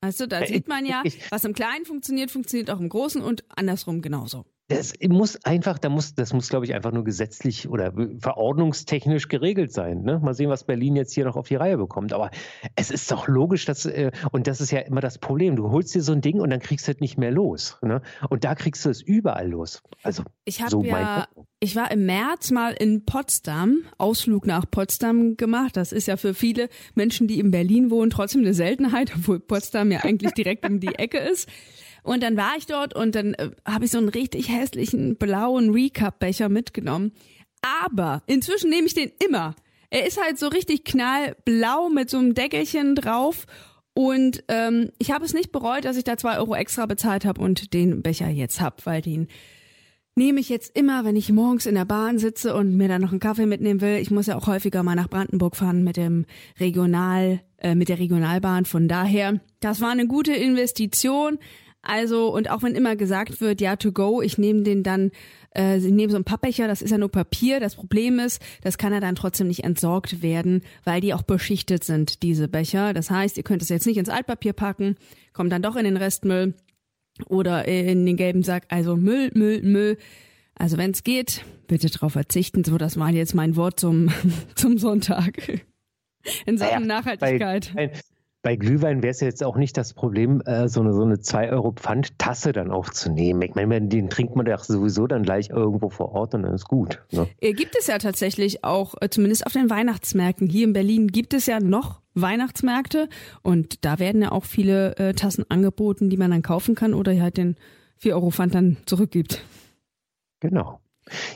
Weißt 0.00 0.20
du, 0.20 0.28
da 0.28 0.46
sieht 0.46 0.68
man 0.68 0.86
ja, 0.86 1.02
was 1.30 1.44
im 1.44 1.54
Kleinen 1.54 1.84
funktioniert, 1.84 2.30
funktioniert 2.30 2.70
auch 2.70 2.78
im 2.78 2.88
Großen 2.88 3.20
und 3.20 3.44
andersrum 3.48 4.00
genauso. 4.00 4.44
Das 4.68 4.92
muss 5.08 5.42
einfach, 5.46 5.78
da 5.78 5.88
muss, 5.88 6.14
das 6.14 6.34
muss, 6.34 6.50
glaube 6.50 6.66
ich, 6.66 6.74
einfach 6.74 6.92
nur 6.92 7.02
gesetzlich 7.02 7.70
oder 7.70 7.94
verordnungstechnisch 8.20 9.28
geregelt 9.28 9.72
sein. 9.72 10.02
Ne? 10.02 10.20
Mal 10.22 10.34
sehen, 10.34 10.50
was 10.50 10.64
Berlin 10.64 10.94
jetzt 10.94 11.14
hier 11.14 11.24
noch 11.24 11.36
auf 11.36 11.48
die 11.48 11.54
Reihe 11.54 11.78
bekommt. 11.78 12.12
Aber 12.12 12.30
es 12.76 12.90
ist 12.90 13.10
doch 13.10 13.28
logisch, 13.28 13.64
dass, 13.64 13.86
äh, 13.86 14.10
und 14.30 14.46
das 14.46 14.60
ist 14.60 14.70
ja 14.70 14.80
immer 14.80 15.00
das 15.00 15.16
Problem. 15.16 15.56
Du 15.56 15.70
holst 15.70 15.94
dir 15.94 16.02
so 16.02 16.12
ein 16.12 16.20
Ding 16.20 16.38
und 16.38 16.50
dann 16.50 16.60
kriegst 16.60 16.86
du 16.86 16.92
es 16.92 17.00
nicht 17.00 17.16
mehr 17.16 17.30
los. 17.30 17.78
Ne? 17.80 18.02
Und 18.28 18.44
da 18.44 18.54
kriegst 18.54 18.84
du 18.84 18.90
es 18.90 19.00
überall 19.00 19.48
los. 19.48 19.82
Also, 20.02 20.22
ich 20.44 20.62
so 20.68 20.82
ja, 20.84 21.26
ich 21.60 21.74
war 21.74 21.90
im 21.90 22.04
März 22.04 22.50
mal 22.50 22.72
in 22.72 23.06
Potsdam, 23.06 23.84
Ausflug 23.96 24.46
nach 24.46 24.70
Potsdam 24.70 25.38
gemacht. 25.38 25.78
Das 25.78 25.92
ist 25.92 26.08
ja 26.08 26.18
für 26.18 26.34
viele 26.34 26.68
Menschen, 26.94 27.26
die 27.26 27.40
in 27.40 27.50
Berlin 27.50 27.90
wohnen, 27.90 28.10
trotzdem 28.10 28.42
eine 28.42 28.52
Seltenheit, 28.52 29.12
obwohl 29.16 29.40
Potsdam 29.40 29.90
ja 29.90 30.00
eigentlich 30.04 30.32
direkt 30.32 30.68
um 30.68 30.78
die 30.78 30.94
Ecke 30.94 31.18
ist. 31.18 31.48
Und 32.08 32.22
dann 32.22 32.38
war 32.38 32.54
ich 32.56 32.64
dort 32.64 32.94
und 32.94 33.14
dann 33.14 33.34
äh, 33.34 33.50
habe 33.66 33.84
ich 33.84 33.90
so 33.90 33.98
einen 33.98 34.08
richtig 34.08 34.48
hässlichen 34.48 35.16
blauen 35.16 35.70
Recap-Becher 35.70 36.48
mitgenommen. 36.48 37.12
Aber 37.84 38.22
inzwischen 38.26 38.70
nehme 38.70 38.86
ich 38.86 38.94
den 38.94 39.12
immer. 39.22 39.54
Er 39.90 40.06
ist 40.06 40.18
halt 40.22 40.38
so 40.38 40.48
richtig 40.48 40.84
knallblau 40.84 41.90
mit 41.90 42.08
so 42.08 42.16
einem 42.16 42.32
Deckelchen 42.32 42.94
drauf. 42.94 43.44
Und 43.92 44.42
ähm, 44.48 44.90
ich 44.98 45.10
habe 45.10 45.26
es 45.26 45.34
nicht 45.34 45.52
bereut, 45.52 45.84
dass 45.84 45.98
ich 45.98 46.04
da 46.04 46.16
zwei 46.16 46.38
Euro 46.38 46.54
extra 46.54 46.86
bezahlt 46.86 47.26
habe 47.26 47.42
und 47.42 47.74
den 47.74 48.00
Becher 48.00 48.28
jetzt 48.28 48.60
hab, 48.60 48.86
weil 48.86 49.02
den 49.02 49.28
nehme 50.14 50.40
ich 50.40 50.48
jetzt 50.48 50.76
immer, 50.76 51.04
wenn 51.04 51.16
ich 51.16 51.30
morgens 51.30 51.66
in 51.66 51.74
der 51.74 51.84
Bahn 51.84 52.18
sitze 52.18 52.54
und 52.54 52.76
mir 52.76 52.88
dann 52.88 53.02
noch 53.02 53.10
einen 53.10 53.20
Kaffee 53.20 53.46
mitnehmen 53.46 53.80
will. 53.80 53.96
Ich 53.96 54.10
muss 54.10 54.26
ja 54.26 54.36
auch 54.36 54.46
häufiger 54.46 54.82
mal 54.82 54.94
nach 54.94 55.08
Brandenburg 55.10 55.56
fahren 55.56 55.84
mit 55.84 55.96
dem 55.96 56.24
Regional, 56.58 57.40
äh, 57.58 57.74
mit 57.74 57.88
der 57.88 57.98
Regionalbahn. 57.98 58.64
Von 58.64 58.88
daher, 58.88 59.40
das 59.60 59.80
war 59.80 59.90
eine 59.90 60.06
gute 60.06 60.32
Investition. 60.32 61.38
Also, 61.82 62.34
und 62.34 62.50
auch 62.50 62.62
wenn 62.62 62.74
immer 62.74 62.96
gesagt 62.96 63.40
wird, 63.40 63.60
ja, 63.60 63.76
to 63.76 63.92
go, 63.92 64.20
ich 64.20 64.36
nehme 64.36 64.62
den 64.62 64.82
dann, 64.82 65.10
äh, 65.54 65.78
ich 65.78 65.84
nehme 65.84 66.10
so 66.10 66.16
einen 66.16 66.24
Pappbecher, 66.24 66.66
das 66.66 66.82
ist 66.82 66.90
ja 66.90 66.98
nur 66.98 67.10
Papier. 67.10 67.60
Das 67.60 67.76
Problem 67.76 68.18
ist, 68.18 68.42
das 68.62 68.78
kann 68.78 68.92
ja 68.92 69.00
dann 69.00 69.14
trotzdem 69.14 69.46
nicht 69.46 69.64
entsorgt 69.64 70.22
werden, 70.22 70.62
weil 70.84 71.00
die 71.00 71.14
auch 71.14 71.22
beschichtet 71.22 71.84
sind, 71.84 72.22
diese 72.22 72.48
Becher. 72.48 72.94
Das 72.94 73.10
heißt, 73.10 73.36
ihr 73.36 73.44
könnt 73.44 73.62
es 73.62 73.68
jetzt 73.68 73.86
nicht 73.86 73.96
ins 73.96 74.08
Altpapier 74.08 74.52
packen, 74.52 74.96
kommt 75.32 75.52
dann 75.52 75.62
doch 75.62 75.76
in 75.76 75.84
den 75.84 75.96
Restmüll 75.96 76.54
oder 77.26 77.66
in 77.66 78.06
den 78.06 78.16
gelben 78.16 78.42
Sack. 78.42 78.64
Also 78.68 78.96
Müll, 78.96 79.30
Müll, 79.34 79.62
Müll. 79.62 79.98
Also 80.54 80.76
wenn 80.76 80.90
es 80.90 81.04
geht, 81.04 81.44
bitte 81.68 81.88
darauf 81.88 82.12
verzichten. 82.12 82.64
So, 82.64 82.76
das 82.78 82.98
war 82.98 83.10
jetzt 83.10 83.34
mein 83.34 83.54
Wort 83.54 83.78
zum, 83.78 84.10
zum 84.56 84.78
Sonntag. 84.78 85.62
In 86.44 86.58
Sachen 86.58 86.86
naja, 86.86 87.00
Nachhaltigkeit. 87.00 87.72
Bei, 87.74 87.86
bei 87.88 87.92
Glühwein 88.42 89.02
wäre 89.02 89.10
es 89.10 89.20
jetzt 89.20 89.44
auch 89.44 89.56
nicht 89.56 89.76
das 89.76 89.94
Problem, 89.94 90.40
äh, 90.42 90.68
so 90.68 90.80
eine, 90.80 90.92
so 90.92 91.02
eine 91.02 91.20
2 91.20 91.50
Euro 91.50 91.72
Pfandtasse 91.72 92.52
dann 92.52 92.70
auch 92.70 92.90
zu 92.90 93.10
nehmen. 93.10 93.42
Ich 93.42 93.54
meine, 93.54 93.80
den 93.88 94.08
trinkt 94.08 94.36
man 94.36 94.46
ja 94.46 94.56
sowieso 94.58 95.06
dann 95.06 95.22
gleich 95.22 95.50
irgendwo 95.50 95.90
vor 95.90 96.12
Ort 96.12 96.34
und 96.34 96.42
dann 96.42 96.54
ist 96.54 96.66
gut. 96.66 97.02
Ne? 97.10 97.28
Äh, 97.40 97.52
gibt 97.52 97.76
es 97.78 97.88
ja 97.88 97.98
tatsächlich 97.98 98.64
auch, 98.64 98.94
äh, 99.00 99.10
zumindest 99.10 99.44
auf 99.46 99.52
den 99.52 99.70
Weihnachtsmärkten. 99.70 100.48
Hier 100.48 100.64
in 100.64 100.72
Berlin 100.72 101.08
gibt 101.08 101.34
es 101.34 101.46
ja 101.46 101.60
noch 101.60 102.00
Weihnachtsmärkte 102.14 103.08
und 103.42 103.84
da 103.84 103.98
werden 103.98 104.22
ja 104.22 104.32
auch 104.32 104.44
viele 104.44 104.96
äh, 104.96 105.14
Tassen 105.14 105.44
angeboten, 105.48 106.08
die 106.08 106.16
man 106.16 106.30
dann 106.30 106.42
kaufen 106.42 106.74
kann 106.74 106.94
oder 106.94 107.20
halt 107.20 107.36
den 107.36 107.56
4 107.96 108.14
Euro 108.14 108.30
Pfand 108.30 108.54
dann 108.54 108.76
zurückgibt. 108.86 109.42
Genau. 110.40 110.80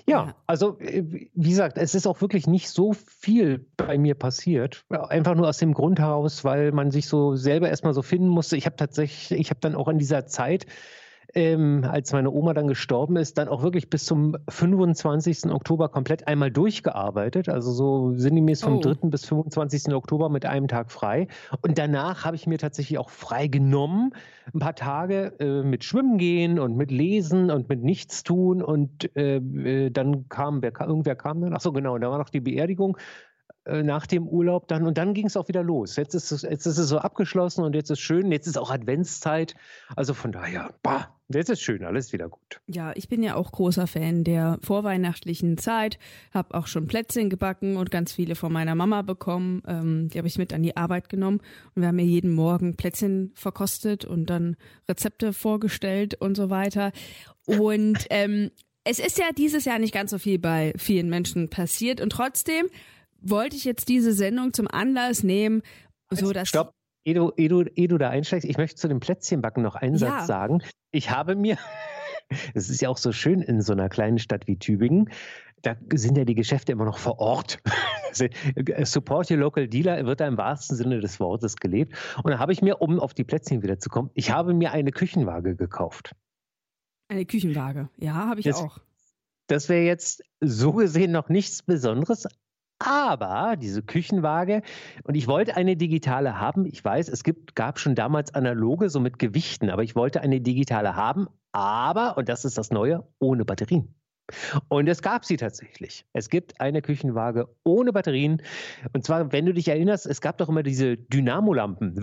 Ja, 0.06 0.34
also 0.46 0.78
äh, 0.78 1.04
wie 1.34 1.48
gesagt, 1.48 1.78
es 1.78 1.94
ist 1.94 2.06
auch 2.06 2.20
wirklich 2.20 2.46
nicht 2.46 2.68
so 2.70 2.92
viel 2.92 3.66
bei 3.76 3.98
mir 3.98 4.14
passiert. 4.14 4.84
Einfach 4.88 5.34
nur 5.34 5.48
aus 5.48 5.58
dem 5.58 5.74
Grund 5.74 5.98
heraus, 5.98 6.44
weil 6.44 6.72
man 6.72 6.90
sich 6.90 7.06
so 7.06 7.36
selber 7.36 7.68
erstmal 7.68 7.94
so 7.94 8.02
finden 8.02 8.28
musste. 8.28 8.56
Ich 8.56 8.66
habe 8.66 8.76
tatsächlich, 8.76 9.38
ich 9.38 9.50
habe 9.50 9.60
dann 9.60 9.74
auch 9.74 9.88
in 9.88 9.98
dieser 9.98 10.26
Zeit 10.26 10.66
ähm, 11.34 11.84
als 11.88 12.12
meine 12.12 12.30
Oma 12.30 12.52
dann 12.54 12.68
gestorben 12.68 13.16
ist, 13.16 13.38
dann 13.38 13.48
auch 13.48 13.62
wirklich 13.62 13.88
bis 13.88 14.04
zum 14.04 14.36
25. 14.48 15.46
Oktober 15.50 15.88
komplett 15.88 16.26
einmal 16.28 16.50
durchgearbeitet. 16.50 17.48
Also 17.48 17.72
so 17.72 18.12
sinngemäß 18.16 18.62
vom 18.62 18.78
oh. 18.78 18.80
3. 18.80 19.08
bis 19.08 19.24
25. 19.24 19.94
Oktober 19.94 20.28
mit 20.28 20.46
einem 20.46 20.68
Tag 20.68 20.90
frei. 20.90 21.28
Und 21.62 21.78
danach 21.78 22.24
habe 22.24 22.36
ich 22.36 22.46
mir 22.46 22.58
tatsächlich 22.58 22.98
auch 22.98 23.10
frei 23.10 23.46
genommen. 23.46 24.12
Ein 24.52 24.58
paar 24.58 24.74
Tage 24.74 25.34
äh, 25.38 25.62
mit 25.62 25.84
Schwimmen 25.84 26.18
gehen 26.18 26.58
und 26.58 26.76
mit 26.76 26.90
Lesen 26.90 27.50
und 27.50 27.68
mit 27.68 27.82
nichts 27.82 28.22
tun. 28.22 28.62
Und 28.62 29.14
äh, 29.16 29.36
äh 29.36 29.90
dann 29.90 30.28
kam, 30.28 30.62
wer, 30.62 30.72
irgendwer 30.80 31.16
kam 31.16 31.40
dann, 31.40 31.54
ach 31.54 31.60
so 31.60 31.72
genau, 31.72 31.96
da 31.98 32.10
war 32.10 32.18
noch 32.18 32.30
die 32.30 32.40
Beerdigung 32.40 32.96
äh, 33.64 33.84
nach 33.84 34.08
dem 34.08 34.26
Urlaub 34.26 34.66
dann 34.66 34.84
und 34.86 34.98
dann 34.98 35.14
ging 35.14 35.26
es 35.26 35.36
auch 35.36 35.46
wieder 35.46 35.62
los. 35.62 35.94
Jetzt 35.94 36.14
ist, 36.14 36.32
es, 36.32 36.42
jetzt 36.42 36.66
ist 36.66 36.78
es 36.78 36.88
so 36.88 36.98
abgeschlossen 36.98 37.62
und 37.62 37.76
jetzt 37.76 37.90
ist 37.90 38.00
schön. 38.00 38.32
Jetzt 38.32 38.48
ist 38.48 38.58
auch 38.58 38.72
Adventszeit. 38.72 39.54
Also 39.94 40.14
von 40.14 40.32
daher, 40.32 40.74
bah, 40.82 41.14
jetzt 41.28 41.48
ist 41.48 41.62
schön, 41.62 41.84
alles 41.84 42.12
wieder 42.12 42.28
gut. 42.28 42.60
Ja, 42.66 42.92
ich 42.96 43.08
bin 43.08 43.22
ja 43.22 43.36
auch 43.36 43.52
großer 43.52 43.86
Fan 43.86 44.24
der 44.24 44.58
vorweihnachtlichen 44.62 45.58
Zeit. 45.58 46.00
Hab 46.34 46.54
auch 46.54 46.66
schon 46.66 46.88
Plätzchen 46.88 47.30
gebacken 47.30 47.76
und 47.76 47.92
ganz 47.92 48.12
viele 48.12 48.34
von 48.34 48.52
meiner 48.52 48.74
Mama 48.74 49.02
bekommen. 49.02 49.62
Ähm, 49.68 50.08
die 50.08 50.18
habe 50.18 50.26
ich 50.26 50.38
mit 50.38 50.52
an 50.52 50.64
die 50.64 50.76
Arbeit 50.76 51.08
genommen 51.08 51.40
und 51.76 51.82
wir 51.82 51.88
haben 51.88 51.96
mir 51.96 52.04
jeden 52.04 52.34
Morgen 52.34 52.74
Plätzchen 52.74 53.30
verkostet 53.36 54.04
und 54.04 54.26
dann 54.26 54.56
Rezepte 54.88 55.32
vorgestellt 55.32 56.14
und 56.20 56.36
so 56.36 56.50
weiter. 56.50 56.90
Und 57.46 58.06
ähm, 58.10 58.50
es 58.82 58.98
ist 58.98 59.18
ja 59.18 59.26
dieses 59.36 59.64
Jahr 59.64 59.78
nicht 59.78 59.94
ganz 59.94 60.10
so 60.10 60.18
viel 60.18 60.40
bei 60.40 60.72
vielen 60.76 61.08
Menschen 61.08 61.48
passiert 61.48 62.00
und 62.00 62.10
trotzdem 62.10 62.66
wollte 63.22 63.56
ich 63.56 63.64
jetzt 63.64 63.88
diese 63.88 64.12
Sendung 64.12 64.52
zum 64.52 64.68
Anlass 64.68 65.22
nehmen, 65.22 65.62
so 66.10 66.32
dass. 66.32 66.48
Stopp. 66.48 66.72
Ehe 67.04 67.14
du, 67.14 67.32
ehe, 67.36 67.48
du, 67.48 67.62
ehe 67.62 67.88
du 67.88 67.98
da 67.98 68.10
einsteigst, 68.10 68.48
ich 68.48 68.58
möchte 68.58 68.76
zu 68.76 68.86
dem 68.86 69.00
Plätzchenbacken 69.00 69.60
noch 69.62 69.74
einen 69.74 69.96
ja. 69.96 69.98
Satz 69.98 70.28
sagen. 70.28 70.62
Ich 70.92 71.10
habe 71.10 71.34
mir, 71.34 71.58
es 72.54 72.70
ist 72.70 72.80
ja 72.80 72.88
auch 72.88 72.98
so 72.98 73.10
schön 73.10 73.40
in 73.40 73.60
so 73.60 73.72
einer 73.72 73.88
kleinen 73.88 74.18
Stadt 74.18 74.46
wie 74.46 74.56
Tübingen, 74.56 75.10
da 75.62 75.76
sind 75.94 76.18
ja 76.18 76.24
die 76.24 76.34
Geschäfte 76.34 76.72
immer 76.72 76.84
noch 76.84 76.98
vor 76.98 77.18
Ort. 77.18 77.58
Support 78.82 79.30
your 79.30 79.38
local 79.38 79.68
dealer 79.68 80.04
wird 80.04 80.20
da 80.20 80.26
im 80.26 80.36
wahrsten 80.36 80.76
Sinne 80.76 81.00
des 81.00 81.18
Wortes 81.20 81.56
gelebt. 81.56 81.96
Und 82.22 82.32
da 82.32 82.38
habe 82.38 82.52
ich 82.52 82.62
mir, 82.62 82.82
um 82.82 83.00
auf 83.00 83.14
die 83.14 83.24
Plätzchen 83.24 83.62
wieder 83.62 83.78
zu 83.78 83.88
kommen, 83.88 84.10
ich 84.14 84.30
habe 84.32 84.54
mir 84.54 84.72
eine 84.72 84.90
Küchenwaage 84.90 85.56
gekauft. 85.56 86.14
Eine 87.08 87.26
Küchenwaage, 87.26 87.88
ja, 87.96 88.14
habe 88.14 88.40
ich 88.40 88.46
das, 88.46 88.56
auch. 88.56 88.78
Das 89.46 89.68
wäre 89.68 89.84
jetzt 89.84 90.22
so 90.40 90.72
gesehen 90.72 91.12
noch 91.12 91.28
nichts 91.28 91.62
Besonderes, 91.62 92.26
aber 92.86 93.56
diese 93.56 93.82
Küchenwaage, 93.82 94.62
und 95.04 95.14
ich 95.14 95.26
wollte 95.28 95.56
eine 95.56 95.76
digitale 95.76 96.38
haben. 96.38 96.66
Ich 96.66 96.84
weiß, 96.84 97.08
es 97.08 97.24
gibt, 97.24 97.54
gab 97.54 97.78
schon 97.78 97.94
damals 97.94 98.34
analoge, 98.34 98.90
so 98.90 99.00
mit 99.00 99.18
Gewichten, 99.18 99.70
aber 99.70 99.82
ich 99.82 99.96
wollte 99.96 100.20
eine 100.20 100.40
digitale 100.40 100.96
haben, 100.96 101.28
aber, 101.52 102.16
und 102.16 102.28
das 102.28 102.44
ist 102.44 102.58
das 102.58 102.70
Neue, 102.70 103.06
ohne 103.18 103.44
Batterien. 103.44 103.94
Und 104.68 104.88
es 104.88 105.02
gab 105.02 105.24
sie 105.24 105.36
tatsächlich. 105.36 106.06
Es 106.12 106.28
gibt 106.28 106.60
eine 106.60 106.82
Küchenwaage 106.82 107.48
ohne 107.64 107.92
Batterien. 107.92 108.42
Und 108.92 109.04
zwar, 109.04 109.32
wenn 109.32 109.46
du 109.46 109.52
dich 109.52 109.68
erinnerst, 109.68 110.06
es 110.06 110.20
gab 110.20 110.38
doch 110.38 110.48
immer 110.48 110.62
diese 110.62 110.96
Dynamolampen, 110.96 111.96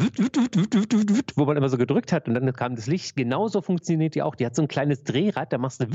wo 1.36 1.46
man 1.46 1.58
immer 1.58 1.70
so 1.70 1.78
gedrückt 1.78 2.12
hat 2.12 2.28
und 2.28 2.36
dann 2.36 2.52
kam 2.54 2.76
das 2.76 2.88
Licht. 2.88 3.16
Genauso 3.16 3.62
funktioniert 3.62 4.16
die 4.16 4.22
auch. 4.22 4.36
Die 4.36 4.46
hat 4.46 4.56
so 4.56 4.62
ein 4.62 4.68
kleines 4.68 5.04
Drehrad, 5.04 5.52
da 5.54 5.58
machst 5.58 5.82
du 5.82 5.88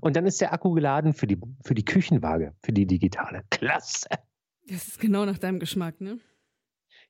und 0.00 0.16
dann 0.16 0.26
ist 0.26 0.40
der 0.40 0.52
Akku 0.52 0.72
geladen 0.72 1.12
für 1.12 1.26
die, 1.26 1.38
für 1.64 1.74
die 1.74 1.84
Küchenwaage, 1.84 2.54
für 2.62 2.72
die 2.72 2.86
digitale. 2.86 3.44
Klasse. 3.50 4.08
Das 4.68 4.88
ist 4.88 5.00
genau 5.00 5.24
nach 5.24 5.38
deinem 5.38 5.58
Geschmack, 5.58 6.00
ne? 6.00 6.18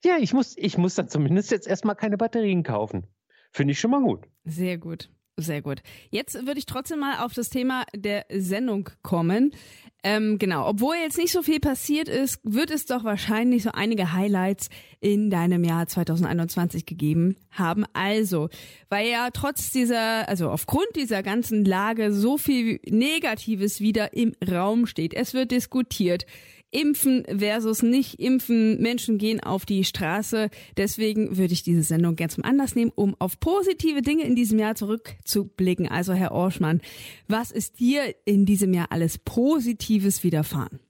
Ja, 0.02 0.16
ich 0.18 0.32
muss, 0.32 0.56
ich 0.56 0.78
muss 0.78 0.94
dann 0.94 1.08
zumindest 1.08 1.50
jetzt 1.50 1.66
erstmal 1.66 1.94
keine 1.94 2.16
Batterien 2.16 2.62
kaufen. 2.62 3.06
Finde 3.52 3.72
ich 3.72 3.80
schon 3.80 3.90
mal 3.90 4.00
gut. 4.00 4.26
Sehr 4.44 4.78
gut. 4.78 5.10
Sehr 5.40 5.62
gut. 5.62 5.82
Jetzt 6.10 6.34
würde 6.46 6.58
ich 6.58 6.66
trotzdem 6.66 7.00
mal 7.00 7.24
auf 7.24 7.32
das 7.34 7.48
Thema 7.48 7.84
der 7.94 8.26
Sendung 8.30 8.90
kommen. 9.02 9.52
Ähm, 10.02 10.38
genau, 10.38 10.66
obwohl 10.66 10.96
jetzt 10.96 11.18
nicht 11.18 11.32
so 11.32 11.42
viel 11.42 11.60
passiert 11.60 12.08
ist, 12.08 12.40
wird 12.42 12.70
es 12.70 12.86
doch 12.86 13.04
wahrscheinlich 13.04 13.64
so 13.64 13.70
einige 13.72 14.14
Highlights 14.14 14.70
in 15.00 15.28
deinem 15.28 15.62
Jahr 15.62 15.86
2021 15.86 16.86
gegeben 16.86 17.36
haben. 17.50 17.84
Also, 17.92 18.48
weil 18.88 19.08
ja 19.08 19.28
trotz 19.30 19.72
dieser, 19.72 20.26
also 20.28 20.48
aufgrund 20.48 20.88
dieser 20.96 21.22
ganzen 21.22 21.64
Lage 21.64 22.12
so 22.12 22.38
viel 22.38 22.80
Negatives 22.86 23.80
wieder 23.80 24.14
im 24.14 24.32
Raum 24.48 24.86
steht. 24.86 25.12
Es 25.12 25.34
wird 25.34 25.50
diskutiert. 25.50 26.24
Impfen 26.70 27.24
versus 27.38 27.82
nicht 27.82 28.20
impfen. 28.20 28.80
Menschen 28.80 29.18
gehen 29.18 29.40
auf 29.40 29.66
die 29.66 29.84
Straße. 29.84 30.50
Deswegen 30.76 31.36
würde 31.36 31.52
ich 31.52 31.62
diese 31.62 31.82
Sendung 31.82 32.16
gerne 32.16 32.32
zum 32.32 32.44
Anlass 32.44 32.74
nehmen, 32.74 32.92
um 32.94 33.16
auf 33.18 33.40
positive 33.40 34.02
Dinge 34.02 34.24
in 34.24 34.36
diesem 34.36 34.58
Jahr 34.58 34.74
zurückzublicken. 34.74 35.88
Also 35.88 36.12
Herr 36.12 36.32
Orschmann, 36.32 36.80
was 37.28 37.50
ist 37.50 37.80
dir 37.80 38.14
in 38.24 38.46
diesem 38.46 38.72
Jahr 38.72 38.86
alles 38.90 39.18
Positives 39.18 40.22
widerfahren? 40.22 40.80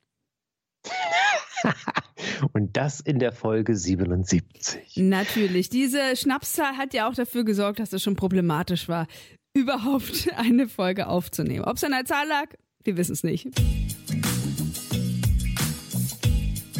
Und 2.53 2.77
das 2.77 3.01
in 3.01 3.19
der 3.19 3.33
Folge 3.33 3.77
77. 3.77 4.97
Natürlich. 4.97 5.69
Diese 5.69 6.17
Schnapszahl 6.17 6.77
hat 6.77 6.95
ja 6.95 7.09
auch 7.09 7.15
dafür 7.15 7.45
gesorgt, 7.45 7.79
dass 7.79 7.93
es 7.93 8.03
schon 8.03 8.17
problematisch 8.17 8.89
war, 8.89 9.07
überhaupt 9.55 10.29
eine 10.37 10.69
Folge 10.69 11.07
aufzunehmen. 11.09 11.65
Ob 11.65 11.77
es 11.77 11.85
an 11.85 11.93
der 11.93 12.05
Zahl 12.05 12.27
lag, 12.29 12.55
wir 12.85 12.97
wissen 12.97 13.13
es 13.13 13.23
nicht. 13.23 13.49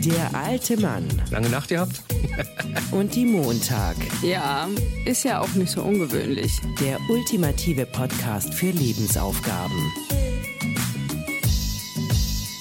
Der 0.05 0.35
alte 0.35 0.81
Mann. 0.81 1.07
Lange 1.31 1.51
Nacht 1.51 1.69
gehabt? 1.69 2.03
Und 2.91 3.15
die 3.15 3.27
Montag. 3.27 3.97
Ja, 4.23 4.67
ist 5.05 5.25
ja 5.25 5.41
auch 5.41 5.53
nicht 5.55 5.71
so 5.71 5.83
ungewöhnlich. 5.83 6.59
Der 6.81 6.99
ultimative 7.11 7.85
Podcast 7.85 8.55
für 8.55 8.71
Lebensaufgaben. 8.71 9.93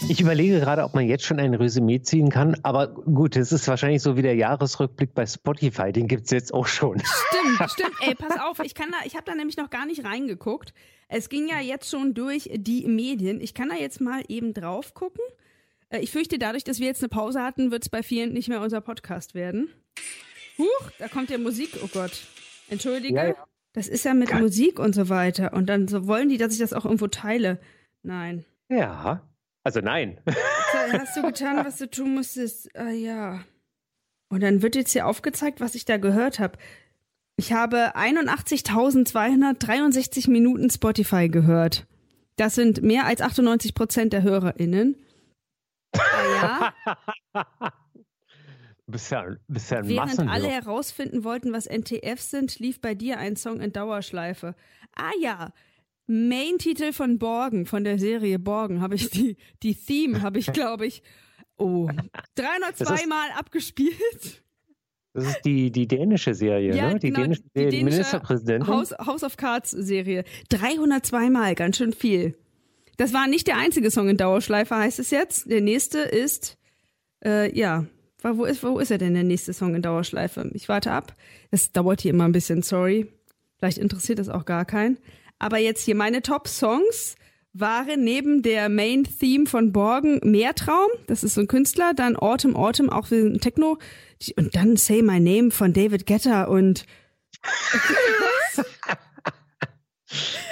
Ich 0.10 0.20
überlege 0.20 0.60
gerade, 0.60 0.84
ob 0.84 0.96
man 0.96 1.08
jetzt 1.08 1.24
schon 1.24 1.40
ein 1.40 1.54
Resümee 1.54 2.02
ziehen 2.02 2.30
kann, 2.30 2.58
aber 2.64 2.88
gut, 2.88 3.38
es 3.38 3.54
ist 3.54 3.68
wahrscheinlich 3.70 4.02
so 4.02 4.18
wie 4.18 4.22
der 4.22 4.36
Jahresrückblick 4.36 5.14
bei 5.14 5.26
Spotify, 5.26 5.94
den 5.94 6.08
gibt 6.08 6.26
es 6.26 6.32
jetzt 6.32 6.54
auch 6.54 6.68
schon. 6.68 7.00
Stimmt, 7.00 7.72
stimmt. 7.72 7.96
Ey, 8.02 8.16
pass 8.16 8.38
auf, 8.40 8.60
ich 8.66 8.74
kann 8.76 8.90
da, 8.92 8.98
ich 9.06 9.14
habe 9.14 9.24
da 9.26 9.36
nämlich 9.36 9.56
noch 9.56 9.70
gar 9.70 9.86
nicht 9.86 10.04
reingeguckt. 10.04 10.74
Es 11.08 11.30
ging 11.30 11.48
ja 11.48 11.62
jetzt 11.62 11.90
schon 11.90 12.14
durch 12.14 12.50
die 12.54 12.86
Medien. 12.86 13.40
Ich 13.40 13.54
kann 13.54 13.70
da 13.70 13.76
jetzt 13.76 14.02
mal 14.02 14.24
eben 14.28 14.54
drauf 14.54 14.94
gucken. 14.94 15.24
Äh, 15.90 16.00
ich 16.00 16.12
fürchte, 16.12 16.40
dadurch, 16.40 16.64
dass 16.64 16.80
wir 16.80 16.88
jetzt 16.88 17.04
eine 17.04 17.10
Pause 17.10 17.44
hatten, 17.44 17.72
wird 17.72 17.84
es 17.84 17.90
bei 17.90 18.04
vielen 18.04 18.34
nicht 18.34 18.50
mehr 18.50 18.62
unser 18.62 18.82
Podcast 18.82 19.34
werden. 19.34 19.70
Huch, 20.58 20.92
da 20.98 21.08
kommt 21.08 21.30
ja 21.30 21.38
Musik. 21.38 21.78
Oh 21.84 21.90
Gott. 21.92 22.26
Entschuldige. 22.70 23.16
Ja, 23.16 23.28
ja. 23.28 23.36
Das 23.74 23.88
ist 23.88 24.06
ja 24.06 24.14
mit 24.14 24.30
ja. 24.30 24.40
Musik 24.40 24.80
und 24.80 24.94
so 24.94 25.10
weiter. 25.10 25.54
Und 25.54 25.68
dann 25.68 25.88
so 25.88 26.08
wollen 26.08 26.30
die, 26.30 26.38
dass 26.38 26.54
ich 26.54 26.60
das 26.60 26.74
auch 26.74 26.86
irgendwo 26.86 27.08
teile. 27.08 27.60
Nein. 28.04 28.46
Ja. 28.70 29.28
Also 29.64 29.82
nein. 29.82 30.20
Hast 30.92 31.18
du 31.18 31.22
getan, 31.22 31.66
was 31.66 31.78
du 31.78 31.90
tun 31.90 32.16
musstest? 32.16 32.76
Ah 32.76 32.90
ja. 32.90 33.44
Und 34.30 34.42
dann 34.42 34.62
wird 34.62 34.76
jetzt 34.76 34.94
hier 34.94 35.08
aufgezeigt, 35.08 35.60
was 35.60 35.76
ich 35.76 35.84
da 35.86 35.98
gehört 35.98 36.40
habe. 36.40 36.58
Ich 37.36 37.52
habe 37.54 37.96
81.263 37.96 40.30
Minuten 40.30 40.70
Spotify 40.70 41.30
gehört. 41.30 41.88
Das 42.36 42.56
sind 42.56 42.82
mehr 42.82 43.06
als 43.06 43.22
98 43.22 43.76
Prozent 43.76 44.12
der 44.14 44.24
HörerInnen. 44.24 44.96
Ah, 45.94 46.72
ja. 47.34 47.74
Bisher, 48.88 49.38
bisher 49.48 49.88
Während 49.88 50.20
alle 50.20 50.48
herausfinden 50.48 51.24
wollten, 51.24 51.54
was 51.54 51.68
NTFs 51.68 52.32
sind, 52.32 52.58
lief 52.58 52.82
bei 52.82 52.96
dir 52.96 53.20
ein 53.20 53.36
Song 53.36 53.60
in 53.60 53.72
Dauerschleife. 53.72 54.56
Ah 54.96 55.12
ja, 55.22 55.54
Main-Titel 56.08 56.92
von 56.92 57.20
Borgen, 57.20 57.68
von 57.68 57.84
der 57.84 58.00
Serie 58.00 58.40
Borgen, 58.40 58.82
habe 58.82 58.96
ich 58.96 59.12
die, 59.12 59.38
die 59.62 59.76
Theme 59.76 60.24
habe 60.24 60.40
ich, 60.40 60.52
glaube 60.52 60.88
ich, 60.88 61.04
oh, 61.58 61.88
302 62.36 62.96
ist, 62.96 63.08
Mal 63.08 63.30
abgespielt. 63.38 64.44
Das 65.14 65.28
ist 65.28 65.42
die, 65.46 65.72
die 65.72 65.88
dänische 65.88 66.34
Serie, 66.34 66.76
ja, 66.76 66.94
ne? 66.94 67.00
Die, 67.00 67.10
genau, 67.10 67.22
dänische, 67.22 67.44
die 67.44 67.60
dänische 67.60 67.86
Ministerpräsidentin. 67.86 68.74
House, 68.74 68.96
House 69.06 69.24
of 69.24 69.38
Cards 69.38 69.70
Serie. 69.70 70.24
302 70.50 71.30
Mal, 71.30 71.54
ganz 71.54 71.78
schön 71.78 71.94
viel. 71.94 72.36
Das 73.00 73.14
war 73.14 73.28
nicht 73.28 73.48
der 73.48 73.56
einzige 73.56 73.92
Song 73.92 74.10
in 74.10 74.18
Dauerschleife, 74.18 74.76
heißt 74.76 75.00
es 75.00 75.10
jetzt. 75.10 75.50
Der 75.50 75.62
nächste 75.62 76.00
ist, 76.00 76.58
äh, 77.24 77.50
ja, 77.58 77.86
wo 78.22 78.44
ist, 78.44 78.62
wo 78.62 78.78
ist 78.78 78.92
er 78.92 78.98
denn, 78.98 79.14
der 79.14 79.24
nächste 79.24 79.54
Song 79.54 79.74
in 79.74 79.82
Dauerschleife? 79.82 80.52
Ich 80.54 80.68
warte 80.68 80.92
ab. 80.92 81.16
Das 81.50 81.72
dauert 81.72 82.02
hier 82.02 82.12
immer 82.12 82.26
ein 82.26 82.34
bisschen, 82.34 82.62
sorry. 82.62 83.08
Vielleicht 83.58 83.78
interessiert 83.78 84.20
das 84.20 84.28
auch 84.28 84.44
gar 84.44 84.66
keinen. 84.66 84.98
Aber 85.38 85.60
jetzt 85.60 85.86
hier 85.86 85.96
meine 85.96 86.22
Top-Songs 86.22 87.16
waren 87.54 88.04
neben 88.04 88.42
der 88.42 88.68
Main-Theme 88.68 89.46
von 89.46 89.72
Borgen 89.72 90.20
Meertraum, 90.26 90.90
das 91.08 91.24
ist 91.24 91.36
so 91.36 91.42
ein 91.42 91.48
Künstler, 91.48 91.94
dann 91.94 92.18
Autumn 92.18 92.58
Autumn, 92.58 92.90
auch 92.90 93.08
für 93.08 93.16
ein 93.16 93.40
Techno, 93.40 93.78
und 94.36 94.56
dann 94.56 94.76
Say 94.76 95.02
My 95.02 95.22
Name 95.22 95.52
von 95.52 95.72
David 95.72 96.06
Guetta 96.06 96.44
und 96.44 96.86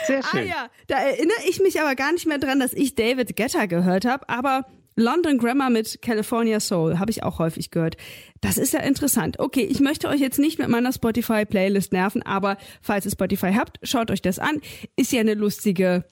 Sehr 0.08 0.20
ah 0.20 0.28
schön. 0.32 0.42
Ah 0.42 0.44
ja, 0.44 0.70
da 0.88 0.98
erinnere 0.98 1.38
ich 1.48 1.60
mich 1.60 1.80
aber 1.80 1.96
gar 1.96 2.12
nicht 2.12 2.26
mehr 2.26 2.40
dran, 2.40 2.60
dass 2.60 2.74
ich 2.74 2.96
David 2.96 3.36
Guetta 3.36 3.66
gehört 3.66 4.06
habe. 4.06 4.28
Aber 4.30 4.66
London 4.96 5.38
Grammar 5.38 5.70
mit 5.70 6.02
California 6.02 6.60
Soul 6.60 6.98
habe 6.98 7.12
ich 7.12 7.24
auch 7.24 7.38
häufig 7.38 7.70
gehört. 7.70 7.98
Das 8.42 8.58
ist 8.58 8.74
ja 8.74 8.80
interessant. 8.80 9.40
Okay, 9.40 9.62
ich 9.62 9.80
möchte 9.80 10.08
euch 10.08 10.20
jetzt 10.20 10.40
nicht 10.40 10.58
mit 10.58 10.70
meiner 10.70 10.92
Spotify-Playlist 10.92 11.94
nerven, 11.94 12.24
aber 12.24 12.58
falls 12.82 13.06
ihr 13.06 13.12
Spotify 13.12 13.54
habt, 13.54 13.80
schaut 13.84 14.10
euch 14.10 14.24
das 14.24 14.40
an. 14.40 14.60
Ist 14.96 15.12
ja 15.12 15.20
eine 15.20 15.36
lustige 15.36 16.04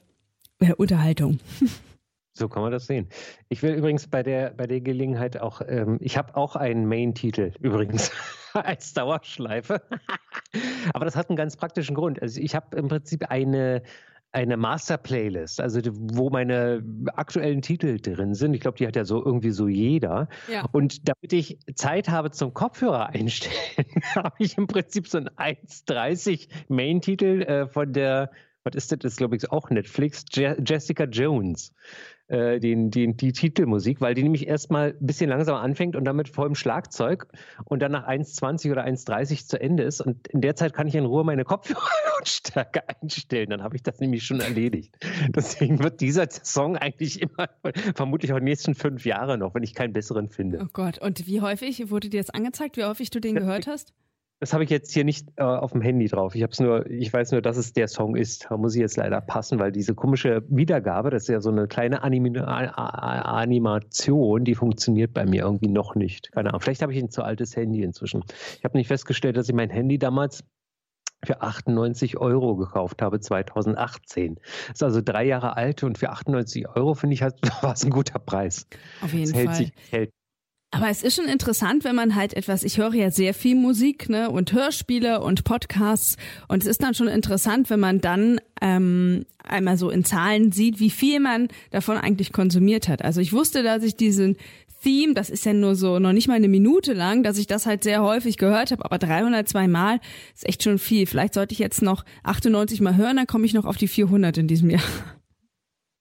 äh, 0.60 0.72
Unterhaltung. 0.74 1.40
So 2.36 2.48
kann 2.48 2.62
man 2.62 2.70
das 2.70 2.86
sehen. 2.86 3.08
Ich 3.48 3.62
will 3.62 3.72
übrigens 3.72 4.08
bei 4.08 4.22
der, 4.22 4.50
bei 4.50 4.66
der 4.66 4.82
Gelegenheit 4.82 5.40
auch, 5.40 5.62
ähm, 5.66 5.96
ich 6.00 6.18
habe 6.18 6.36
auch 6.36 6.54
einen 6.54 6.86
Main-Titel 6.86 7.52
übrigens 7.60 8.10
als 8.52 8.92
Dauerschleife. 8.92 9.80
Aber 10.92 11.06
das 11.06 11.16
hat 11.16 11.30
einen 11.30 11.38
ganz 11.38 11.56
praktischen 11.56 11.94
Grund. 11.94 12.20
Also 12.20 12.38
ich 12.40 12.54
habe 12.54 12.76
im 12.76 12.88
Prinzip 12.88 13.30
eine, 13.30 13.82
eine 14.32 14.58
Master-Playlist, 14.58 15.62
also 15.62 15.80
wo 15.82 16.28
meine 16.28 16.82
aktuellen 17.14 17.62
Titel 17.62 17.98
drin 17.98 18.34
sind. 18.34 18.52
Ich 18.52 18.60
glaube, 18.60 18.76
die 18.76 18.86
hat 18.86 18.96
ja 18.96 19.06
so 19.06 19.24
irgendwie 19.24 19.50
so 19.50 19.66
jeder. 19.66 20.28
Ja. 20.52 20.66
Und 20.72 21.08
damit 21.08 21.32
ich 21.32 21.58
Zeit 21.74 22.10
habe 22.10 22.32
zum 22.32 22.52
Kopfhörer 22.52 23.08
einstellen, 23.08 23.86
habe 24.14 24.36
ich 24.40 24.58
im 24.58 24.66
Prinzip 24.66 25.08
so 25.08 25.16
einen 25.16 25.30
1,30 25.30 26.48
Main-Titel 26.68 27.42
äh, 27.42 27.66
von 27.66 27.94
der 27.94 28.30
was 28.66 28.74
ist 28.74 28.92
das? 28.92 28.98
Das 28.98 29.12
ist, 29.12 29.18
glaube 29.18 29.36
ich, 29.36 29.50
auch 29.50 29.70
Netflix. 29.70 30.24
Je 30.34 30.56
Jessica 30.62 31.04
Jones 31.04 31.72
äh, 32.28 32.58
den, 32.58 32.90
den, 32.90 33.16
die 33.16 33.32
Titelmusik, 33.32 34.00
weil 34.00 34.14
die 34.14 34.22
nämlich 34.22 34.48
erstmal 34.48 34.90
ein 34.90 35.06
bisschen 35.06 35.30
langsamer 35.30 35.60
anfängt 35.60 35.96
und 35.96 36.04
damit 36.04 36.28
vollem 36.28 36.54
Schlagzeug 36.54 37.28
und 37.64 37.80
dann 37.80 37.92
nach 37.92 38.08
1,20 38.08 38.72
oder 38.72 38.84
1,30 38.84 39.46
zu 39.46 39.60
Ende 39.60 39.84
ist. 39.84 40.00
Und 40.00 40.26
in 40.28 40.40
der 40.40 40.56
Zeit 40.56 40.72
kann 40.72 40.86
ich 40.86 40.94
in 40.94 41.04
Ruhe 41.04 41.24
meine 41.24 41.44
Kopfhörerlautstärke 41.44 42.82
einstellen. 43.00 43.50
Dann 43.50 43.62
habe 43.62 43.76
ich 43.76 43.82
das 43.82 44.00
nämlich 44.00 44.24
schon 44.24 44.40
erledigt. 44.40 44.96
Deswegen 45.28 45.82
wird 45.82 46.00
dieser 46.00 46.28
Song 46.30 46.76
eigentlich 46.76 47.22
immer, 47.22 47.48
vermutlich 47.94 48.32
auch 48.32 48.38
die 48.38 48.44
nächsten 48.44 48.74
fünf 48.74 49.06
Jahre 49.06 49.38
noch, 49.38 49.54
wenn 49.54 49.62
ich 49.62 49.74
keinen 49.74 49.92
besseren 49.92 50.28
finde. 50.28 50.60
Oh 50.62 50.68
Gott, 50.72 50.98
und 50.98 51.26
wie 51.26 51.40
häufig 51.40 51.90
wurde 51.90 52.08
dir 52.08 52.18
jetzt 52.18 52.34
angezeigt, 52.34 52.76
wie 52.76 52.84
häufig 52.84 53.10
du 53.10 53.20
den 53.20 53.36
gehört 53.36 53.66
hast? 53.66 53.92
Das 54.38 54.52
habe 54.52 54.64
ich 54.64 54.70
jetzt 54.70 54.92
hier 54.92 55.04
nicht 55.04 55.28
äh, 55.36 55.42
auf 55.42 55.72
dem 55.72 55.80
Handy 55.80 56.08
drauf. 56.08 56.34
Ich 56.34 56.42
habe 56.42 56.52
es 56.52 56.60
nur, 56.60 56.86
ich 56.90 57.10
weiß 57.10 57.32
nur, 57.32 57.40
dass 57.40 57.56
es 57.56 57.72
der 57.72 57.88
Song 57.88 58.16
ist. 58.16 58.46
Da 58.50 58.58
muss 58.58 58.74
ich 58.74 58.82
jetzt 58.82 58.98
leider 58.98 59.22
passen, 59.22 59.58
weil 59.58 59.72
diese 59.72 59.94
komische 59.94 60.42
Wiedergabe, 60.48 61.08
das 61.08 61.22
ist 61.22 61.28
ja 61.28 61.40
so 61.40 61.50
eine 61.50 61.68
kleine 61.68 62.02
Anim 62.02 62.36
Animation, 62.36 64.44
die 64.44 64.54
funktioniert 64.54 65.14
bei 65.14 65.24
mir 65.24 65.44
irgendwie 65.44 65.68
noch 65.68 65.94
nicht. 65.94 66.32
Keine 66.32 66.50
Ahnung. 66.50 66.60
Vielleicht 66.60 66.82
habe 66.82 66.92
ich 66.92 67.02
ein 67.02 67.10
zu 67.10 67.22
altes 67.22 67.56
Handy 67.56 67.82
inzwischen. 67.82 68.24
Ich 68.58 68.64
habe 68.64 68.76
nicht 68.76 68.88
festgestellt, 68.88 69.38
dass 69.38 69.48
ich 69.48 69.54
mein 69.54 69.70
Handy 69.70 69.98
damals 69.98 70.44
für 71.24 71.40
98 71.40 72.18
Euro 72.18 72.56
gekauft 72.56 73.00
habe, 73.00 73.20
2018. 73.20 74.34
Das 74.34 74.74
ist 74.74 74.82
also 74.82 75.00
drei 75.02 75.24
Jahre 75.24 75.56
alt 75.56 75.82
und 75.82 75.96
für 75.96 76.10
98 76.10 76.68
Euro 76.68 76.94
finde 76.94 77.14
ich, 77.14 77.22
war 77.22 77.72
es 77.72 77.84
ein 77.84 77.90
guter 77.90 78.18
Preis. 78.18 78.66
Auf 79.00 79.12
jeden 79.12 79.24
das 79.24 79.32
Fall. 79.32 79.46
Hält 79.46 79.56
sich, 79.56 79.72
hält 79.90 80.10
aber 80.70 80.90
es 80.90 81.02
ist 81.02 81.16
schon 81.16 81.26
interessant, 81.26 81.84
wenn 81.84 81.94
man 81.94 82.14
halt 82.16 82.34
etwas, 82.34 82.62
ich 82.62 82.78
höre 82.78 82.94
ja 82.94 83.10
sehr 83.10 83.34
viel 83.34 83.54
Musik, 83.54 84.08
ne, 84.08 84.30
und 84.30 84.52
Hörspiele 84.52 85.20
und 85.20 85.44
Podcasts. 85.44 86.16
Und 86.48 86.62
es 86.62 86.68
ist 86.68 86.82
dann 86.82 86.94
schon 86.94 87.08
interessant, 87.08 87.70
wenn 87.70 87.80
man 87.80 88.00
dann 88.00 88.40
ähm, 88.60 89.24
einmal 89.44 89.78
so 89.78 89.90
in 89.90 90.04
Zahlen 90.04 90.52
sieht, 90.52 90.80
wie 90.80 90.90
viel 90.90 91.20
man 91.20 91.48
davon 91.70 91.96
eigentlich 91.96 92.32
konsumiert 92.32 92.88
hat. 92.88 93.04
Also 93.04 93.20
ich 93.20 93.32
wusste, 93.32 93.62
dass 93.62 93.82
ich 93.84 93.96
diesen 93.96 94.36
Theme, 94.82 95.14
das 95.14 95.30
ist 95.30 95.46
ja 95.46 95.52
nur 95.52 95.74
so 95.74 95.98
noch 95.98 96.12
nicht 96.12 96.28
mal 96.28 96.34
eine 96.34 96.48
Minute 96.48 96.92
lang, 96.92 97.22
dass 97.22 97.38
ich 97.38 97.46
das 97.46 97.66
halt 97.66 97.82
sehr 97.82 98.02
häufig 98.02 98.36
gehört 98.36 98.70
habe, 98.70 98.84
aber 98.84 98.98
302 98.98 99.68
Mal 99.68 100.00
ist 100.34 100.46
echt 100.46 100.62
schon 100.62 100.78
viel. 100.78 101.06
Vielleicht 101.06 101.34
sollte 101.34 101.52
ich 101.54 101.58
jetzt 101.58 101.82
noch 101.82 102.04
98 102.24 102.80
Mal 102.80 102.96
hören, 102.96 103.16
dann 103.16 103.26
komme 103.26 103.46
ich 103.46 103.54
noch 103.54 103.64
auf 103.64 103.76
die 103.76 103.88
400 103.88 104.36
in 104.38 104.48
diesem 104.48 104.70
Jahr. 104.70 104.82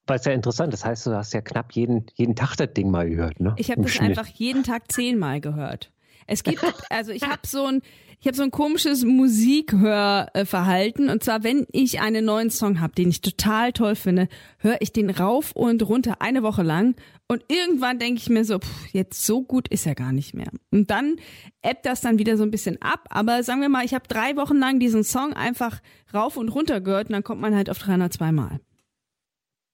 Weil 0.07 0.19
es 0.19 0.25
ja 0.25 0.33
interessant, 0.33 0.71
das 0.71 0.85
heißt, 0.85 1.07
du 1.07 1.15
hast 1.15 1.33
ja 1.33 1.41
knapp 1.41 1.71
jeden, 1.73 2.05
jeden 2.13 2.35
Tag 2.35 2.55
das 2.55 2.73
Ding 2.73 2.91
mal 2.91 3.09
gehört, 3.09 3.39
ne? 3.39 3.55
Ich 3.57 3.71
habe 3.71 3.81
das 3.81 3.91
Schnitt. 3.91 4.11
einfach 4.11 4.27
jeden 4.27 4.63
Tag 4.63 4.91
zehnmal 4.91 5.41
gehört. 5.41 5.91
Es 6.27 6.43
gibt, 6.43 6.63
also 6.89 7.11
ich 7.11 7.23
habe 7.23 7.41
so 7.45 7.65
ein, 7.65 7.81
ich 8.19 8.27
habe 8.27 8.37
so 8.37 8.43
ein 8.43 8.51
komisches 8.51 9.03
Musikhörverhalten 9.03 11.09
und 11.09 11.23
zwar, 11.23 11.43
wenn 11.43 11.65
ich 11.71 12.01
einen 12.01 12.25
neuen 12.25 12.49
Song 12.49 12.81
habe, 12.81 12.93
den 12.93 13.09
ich 13.09 13.21
total 13.21 13.73
toll 13.73 13.95
finde, 13.95 14.27
höre 14.59 14.77
ich 14.79 14.93
den 14.93 15.09
rauf 15.09 15.51
und 15.51 15.87
runter 15.87 16.21
eine 16.21 16.43
Woche 16.43 16.63
lang 16.63 16.95
und 17.27 17.43
irgendwann 17.47 17.99
denke 17.99 18.21
ich 18.21 18.29
mir 18.29 18.45
so, 18.45 18.59
pff, 18.59 18.93
jetzt 18.93 19.25
so 19.25 19.43
gut 19.43 19.67
ist 19.67 19.85
er 19.85 19.95
gar 19.95 20.11
nicht 20.11 20.33
mehr. 20.33 20.49
Und 20.71 20.91
dann 20.91 21.17
ebbt 21.61 21.85
das 21.85 22.01
dann 22.01 22.19
wieder 22.19 22.37
so 22.37 22.43
ein 22.43 22.51
bisschen 22.51 22.81
ab, 22.81 23.07
aber 23.09 23.43
sagen 23.43 23.61
wir 23.61 23.69
mal, 23.69 23.85
ich 23.85 23.93
habe 23.93 24.07
drei 24.07 24.35
Wochen 24.37 24.57
lang 24.57 24.79
diesen 24.79 25.03
Song 25.03 25.33
einfach 25.33 25.81
rauf 26.13 26.37
und 26.37 26.49
runter 26.49 26.81
gehört 26.81 27.09
und 27.09 27.13
dann 27.13 27.23
kommt 27.23 27.41
man 27.41 27.55
halt 27.55 27.69
auf 27.69 27.79
302 27.79 28.31
Mal. 28.31 28.59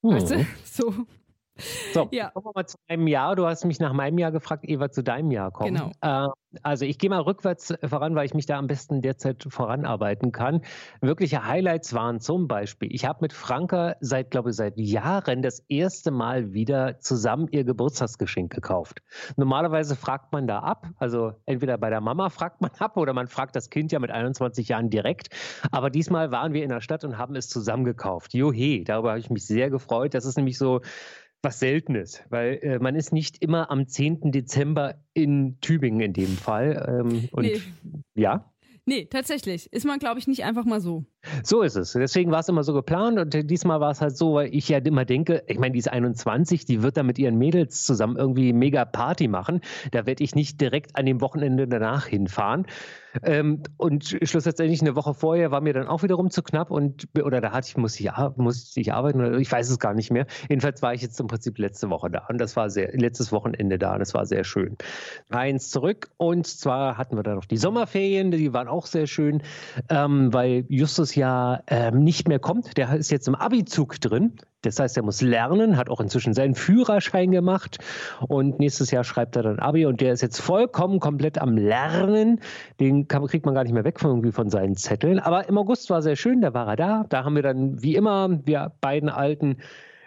Hm. 0.04 0.12
Weißt 0.12 0.32
du? 0.32 0.46
So. 0.66 1.06
So, 1.94 2.08
ja. 2.12 2.30
kommen 2.30 2.46
wir 2.46 2.52
mal 2.56 2.66
zu 2.66 2.78
deinem 2.88 3.08
Jahr. 3.08 3.36
Du 3.36 3.46
hast 3.46 3.66
mich 3.66 3.80
nach 3.80 3.94
meinem 3.94 4.18
Jahr 4.18 4.32
gefragt, 4.32 4.64
Eva, 4.68 4.90
zu 4.90 5.04
deinem 5.04 5.32
Jahr 5.32 5.52
kommen. 5.52 5.76
Genau. 5.76 6.28
Äh, 6.28 6.30
also 6.64 6.86
ich 6.86 6.98
gehe 6.98 7.10
mal 7.10 7.22
rückwärts 7.22 7.74
voran, 7.84 8.16
weil 8.16 8.26
ich 8.26 8.34
mich 8.34 8.46
da 8.46 8.58
am 8.58 8.68
besten 8.68 9.02
derzeit 9.02 9.46
voranarbeiten 9.50 10.32
kann. 10.32 10.62
Wirkliche 11.02 11.46
Highlights 11.46 11.94
waren 11.94 12.20
zum 12.20 12.48
Beispiel, 12.48 12.90
ich 12.92 13.06
habe 13.06 13.20
mit 13.22 13.34
Franka 13.34 13.96
seit, 14.02 14.32
glaube 14.32 14.50
ich, 14.50 14.56
seit 14.56 14.78
Jahren 14.78 15.42
das 15.42 15.64
erste 15.70 16.12
Mal 16.12 16.54
wieder 16.54 17.00
zusammen 17.00 17.48
ihr 17.52 17.64
Geburtstagsgeschenk 17.64 18.54
gekauft. 18.54 19.02
Normalerweise 19.38 19.96
fragt 19.96 20.34
man 20.34 20.48
da 20.48 20.60
ab, 20.60 20.88
also 20.98 21.34
entweder 21.46 21.78
bei 21.78 21.90
der 21.90 22.02
Mama 22.02 22.30
fragt 22.30 22.62
man 22.62 22.72
ab 22.80 22.98
oder 22.98 23.14
man 23.14 23.28
fragt 23.28 23.56
das 23.56 23.70
Kind 23.70 23.92
ja 23.92 24.00
mit 24.00 24.12
21 24.12 24.68
Jahren 24.68 24.90
direkt. 24.90 25.30
Aber 25.72 25.90
diesmal 25.90 26.32
waren 26.32 26.54
wir 26.54 26.64
in 26.64 26.70
der 26.70 26.82
Stadt 26.82 27.04
und 27.04 27.18
haben 27.18 27.36
es 27.36 27.48
zusammen 27.48 27.86
gekauft. 27.86 28.34
Johe, 28.34 28.84
darüber 28.84 29.12
habe 29.12 29.20
ich 29.20 29.30
mich 29.30 29.46
sehr 29.46 29.70
gefreut. 29.70 30.14
Das 30.14 30.26
ist 30.26 30.36
nämlich 30.36 30.58
so 30.58 30.82
was 31.44 31.60
Seltenes, 31.60 32.24
weil 32.30 32.60
äh, 32.62 32.80
man 32.80 32.96
ist 32.96 33.12
nicht 33.12 33.42
immer 33.42 33.72
am 33.72 33.88
10. 33.88 34.32
Dezember 34.32 34.96
in 35.14 35.60
Tübingen 35.62 36.02
in 36.02 36.14
dem 36.14 36.38
Fall. 36.38 36.86
Ähm, 36.88 37.30
und 37.32 37.44
nee. 37.44 37.62
ja. 38.16 38.52
Nee, 38.86 39.06
tatsächlich. 39.06 39.72
Ist 39.72 39.86
man, 39.86 40.00
glaube 40.00 40.20
ich, 40.20 40.28
nicht 40.28 40.44
einfach 40.44 40.66
mal 40.66 40.82
so. 40.82 41.06
So 41.44 41.62
ist 41.62 41.76
es. 41.76 41.94
Deswegen 41.94 42.32
war 42.32 42.40
es 42.40 42.50
immer 42.50 42.64
so 42.64 42.74
geplant 42.74 43.20
und 43.20 43.50
diesmal 43.50 43.80
war 43.80 43.92
es 43.92 44.02
halt 44.02 44.18
so, 44.18 44.36
weil 44.36 44.54
ich 44.54 44.70
ja 44.70 44.80
immer 44.80 45.06
denke, 45.06 45.44
ich 45.48 45.60
meine, 45.60 45.74
die 45.74 45.80
ist 45.80 45.92
21, 45.92 46.66
die 46.66 46.82
wird 46.82 46.98
da 46.98 47.04
mit 47.04 47.20
ihren 47.20 47.38
Mädels 47.38 47.86
zusammen 47.86 48.18
irgendwie 48.18 48.54
mega 48.54 48.86
Party 48.86 49.28
machen. 49.28 49.62
Da 49.92 50.06
werde 50.06 50.24
ich 50.24 50.36
nicht 50.36 50.60
direkt 50.60 50.96
an 50.96 51.06
dem 51.06 51.22
Wochenende 51.22 51.68
danach 51.68 52.08
hinfahren. 52.08 52.66
Ähm, 53.24 53.64
und 53.78 54.18
schlussendlich 54.24 54.82
eine 54.82 54.96
Woche 54.96 55.14
vorher 55.14 55.52
war 55.52 55.62
mir 55.62 55.74
dann 55.74 55.88
auch 55.88 56.02
wiederum 56.04 56.30
zu 56.30 56.42
knapp 56.44 56.72
und 56.72 57.10
oder 57.22 57.42
da 57.42 57.52
hatte 57.52 57.68
ich, 57.68 57.78
muss 57.78 58.00
ich, 58.00 58.10
muss 58.38 58.76
ich 58.78 58.94
arbeiten 58.94 59.20
oder 59.20 59.38
ich 59.38 59.52
weiß 59.52 59.70
es 59.70 59.80
gar 59.80 59.94
nicht 59.94 60.12
mehr. 60.12 60.26
Jedenfalls 60.50 60.82
war 60.82 60.94
ich 60.94 61.02
jetzt 61.02 61.20
im 61.20 61.28
Prinzip 61.28 61.58
letzte 61.58 61.90
Woche 61.90 62.10
da 62.10 62.26
und 62.30 62.40
das 62.40 62.56
war 62.56 62.70
sehr, 62.70 62.92
letztes 62.94 63.32
Wochenende 63.32 63.78
da 63.78 63.94
und 63.94 64.00
das 64.00 64.14
war 64.14 64.26
sehr 64.26 64.44
schön. 64.44 64.78
Eins 65.30 65.72
zurück 65.72 66.10
und 66.18 66.48
zwar 66.48 66.98
hatten 66.98 67.18
wir 67.18 67.24
da 67.24 67.36
noch 67.36 67.46
die 67.46 67.58
Sommerferien, 67.58 68.32
die 68.32 68.54
waren 68.54 68.68
auch 68.68 68.86
sehr 68.86 69.08
schön, 69.08 69.42
ähm, 69.90 70.34
weil 70.34 70.66
Justus 70.70 71.11
nächstes 71.12 71.16
Jahr 71.16 71.64
ähm, 71.68 72.04
nicht 72.04 72.28
mehr 72.28 72.40
kommt. 72.40 72.78
Der 72.78 72.94
ist 72.94 73.12
jetzt 73.12 73.28
im 73.28 73.36
Abizug 73.36 74.00
drin. 74.00 74.34
Das 74.62 74.80
heißt, 74.80 74.96
er 74.96 75.04
muss 75.04 75.22
lernen, 75.22 75.76
hat 75.76 75.90
auch 75.90 76.00
inzwischen 76.00 76.34
seinen 76.34 76.56
Führerschein 76.56 77.32
gemacht 77.32 77.80
und 78.28 78.60
nächstes 78.60 78.92
Jahr 78.92 79.04
schreibt 79.04 79.36
er 79.36 79.44
dann 79.44 79.60
Abi 79.60 79.88
und 79.88 80.02
der 80.02 80.14
ist 80.14 80.22
jetzt 80.22 80.40
vollkommen 80.40 81.00
komplett 81.00 81.40
am 81.40 81.58
Lernen. 81.58 82.40
Den 82.80 83.08
kann, 83.08 83.26
kriegt 83.26 83.46
man 83.46 83.56
gar 83.56 83.64
nicht 83.64 83.74
mehr 83.74 83.84
weg 83.84 84.00
von, 84.00 84.12
irgendwie 84.12 84.32
von 84.32 84.50
seinen 84.50 84.76
Zetteln. 84.76 85.20
Aber 85.20 85.50
im 85.50 85.58
August 85.58 85.90
war 85.90 86.02
sehr 86.02 86.16
schön, 86.16 86.42
da 86.42 86.54
war 86.54 86.68
er 86.68 86.76
da. 86.76 87.06
Da 87.10 87.24
haben 87.24 87.36
wir 87.36 87.44
dann 87.44 87.82
wie 87.82 87.96
immer, 87.96 88.30
wir 88.46 88.72
beiden 88.82 89.10
alten 89.10 89.58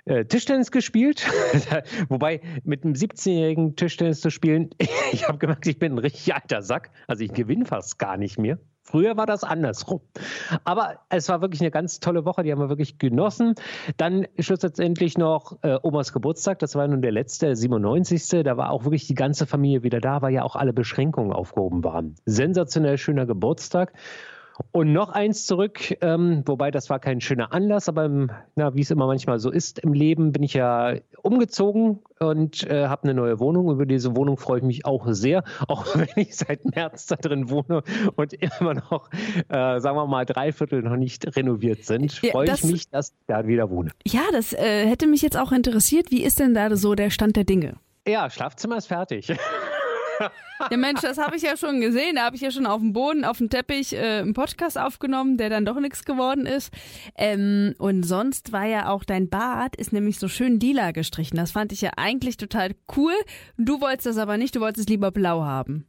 äh, 0.04 0.24
Tischtennis 0.24 0.70
gespielt. 0.70 1.26
Wobei 2.08 2.40
mit 2.62 2.84
einem 2.84 2.94
17-jährigen 2.94 3.74
Tischtennis 3.74 4.20
zu 4.20 4.30
spielen, 4.30 4.70
ich 5.12 5.26
habe 5.28 5.38
gemerkt, 5.38 5.66
ich 5.66 5.80
bin 5.80 5.94
ein 5.94 5.98
richtig 5.98 6.32
alter 6.32 6.62
Sack. 6.62 6.90
Also 7.08 7.24
ich 7.24 7.32
gewinne 7.32 7.66
fast 7.66 7.98
gar 7.98 8.16
nicht 8.16 8.38
mehr. 8.38 8.58
Früher 8.86 9.16
war 9.16 9.24
das 9.24 9.44
andersrum. 9.44 10.00
Aber 10.64 11.00
es 11.08 11.28
war 11.30 11.40
wirklich 11.40 11.62
eine 11.62 11.70
ganz 11.70 12.00
tolle 12.00 12.26
Woche, 12.26 12.42
die 12.42 12.52
haben 12.52 12.60
wir 12.60 12.68
wirklich 12.68 12.98
genossen. 12.98 13.54
Dann 13.96 14.26
schlussendlich 14.38 15.16
noch 15.16 15.58
äh, 15.62 15.78
Omas 15.82 16.12
Geburtstag, 16.12 16.58
das 16.58 16.74
war 16.74 16.86
nun 16.86 17.00
der 17.00 17.12
letzte, 17.12 17.56
97. 17.56 18.44
Da 18.44 18.58
war 18.58 18.70
auch 18.70 18.84
wirklich 18.84 19.06
die 19.06 19.14
ganze 19.14 19.46
Familie 19.46 19.82
wieder 19.82 20.00
da, 20.00 20.20
weil 20.20 20.34
ja 20.34 20.42
auch 20.42 20.54
alle 20.54 20.74
Beschränkungen 20.74 21.32
aufgehoben 21.32 21.82
waren. 21.82 22.16
Sensationell 22.26 22.98
schöner 22.98 23.24
Geburtstag. 23.24 23.94
Und 24.70 24.92
noch 24.92 25.10
eins 25.10 25.46
zurück, 25.46 25.96
ähm, 26.00 26.42
wobei 26.46 26.70
das 26.70 26.90
war 26.90 26.98
kein 26.98 27.20
schöner 27.20 27.52
Anlass, 27.52 27.88
aber 27.88 28.08
na, 28.54 28.74
wie 28.74 28.82
es 28.82 28.90
immer 28.90 29.06
manchmal 29.06 29.38
so 29.38 29.50
ist 29.50 29.80
im 29.80 29.92
Leben, 29.92 30.32
bin 30.32 30.42
ich 30.42 30.54
ja 30.54 30.94
umgezogen 31.22 32.00
und 32.20 32.68
äh, 32.68 32.86
habe 32.86 33.04
eine 33.04 33.14
neue 33.14 33.40
Wohnung. 33.40 33.70
Über 33.70 33.86
diese 33.86 34.14
Wohnung 34.16 34.36
freue 34.36 34.58
ich 34.58 34.64
mich 34.64 34.86
auch 34.86 35.06
sehr, 35.08 35.42
auch 35.68 35.86
wenn 35.96 36.08
ich 36.16 36.36
seit 36.36 36.64
März 36.64 37.06
da 37.06 37.16
drin 37.16 37.50
wohne 37.50 37.82
und 38.16 38.32
immer 38.32 38.74
noch, 38.74 39.10
äh, 39.48 39.80
sagen 39.80 39.96
wir 39.96 40.06
mal, 40.06 40.24
drei 40.24 40.52
Viertel 40.52 40.82
noch 40.82 40.96
nicht 40.96 41.36
renoviert 41.36 41.84
sind. 41.84 42.12
Freue 42.12 42.48
ja, 42.48 42.54
ich 42.54 42.64
mich, 42.64 42.88
dass 42.90 43.08
ich 43.08 43.26
da 43.26 43.46
wieder 43.46 43.70
wohne. 43.70 43.90
Ja, 44.06 44.22
das 44.32 44.52
äh, 44.52 44.86
hätte 44.86 45.06
mich 45.06 45.22
jetzt 45.22 45.36
auch 45.36 45.52
interessiert. 45.52 46.10
Wie 46.10 46.22
ist 46.22 46.38
denn 46.38 46.54
da 46.54 46.74
so 46.76 46.94
der 46.94 47.10
Stand 47.10 47.36
der 47.36 47.44
Dinge? 47.44 47.74
Ja, 48.06 48.28
Schlafzimmer 48.30 48.76
ist 48.76 48.86
fertig. 48.86 49.34
Ja 50.70 50.76
Mensch, 50.76 51.00
das 51.00 51.18
habe 51.18 51.36
ich 51.36 51.42
ja 51.42 51.56
schon 51.56 51.80
gesehen. 51.80 52.16
Da 52.16 52.24
habe 52.24 52.36
ich 52.36 52.42
ja 52.42 52.50
schon 52.50 52.66
auf 52.66 52.80
dem 52.80 52.92
Boden, 52.92 53.24
auf 53.24 53.38
dem 53.38 53.50
Teppich 53.50 53.92
äh, 53.92 54.20
einen 54.20 54.34
Podcast 54.34 54.78
aufgenommen, 54.78 55.36
der 55.36 55.50
dann 55.50 55.64
doch 55.64 55.78
nichts 55.80 56.04
geworden 56.04 56.46
ist. 56.46 56.72
Ähm, 57.16 57.74
und 57.78 58.04
sonst 58.04 58.52
war 58.52 58.64
ja 58.64 58.88
auch 58.88 59.04
dein 59.04 59.28
Bart, 59.28 59.76
ist 59.76 59.92
nämlich 59.92 60.18
so 60.18 60.28
schön 60.28 60.60
lila 60.60 60.92
gestrichen. 60.92 61.36
Das 61.36 61.52
fand 61.52 61.72
ich 61.72 61.80
ja 61.80 61.90
eigentlich 61.96 62.36
total 62.36 62.70
cool. 62.96 63.14
Du 63.56 63.80
wolltest 63.80 64.06
das 64.06 64.18
aber 64.18 64.36
nicht, 64.36 64.54
du 64.56 64.60
wolltest 64.60 64.86
es 64.86 64.88
lieber 64.88 65.10
blau 65.10 65.42
haben. 65.42 65.86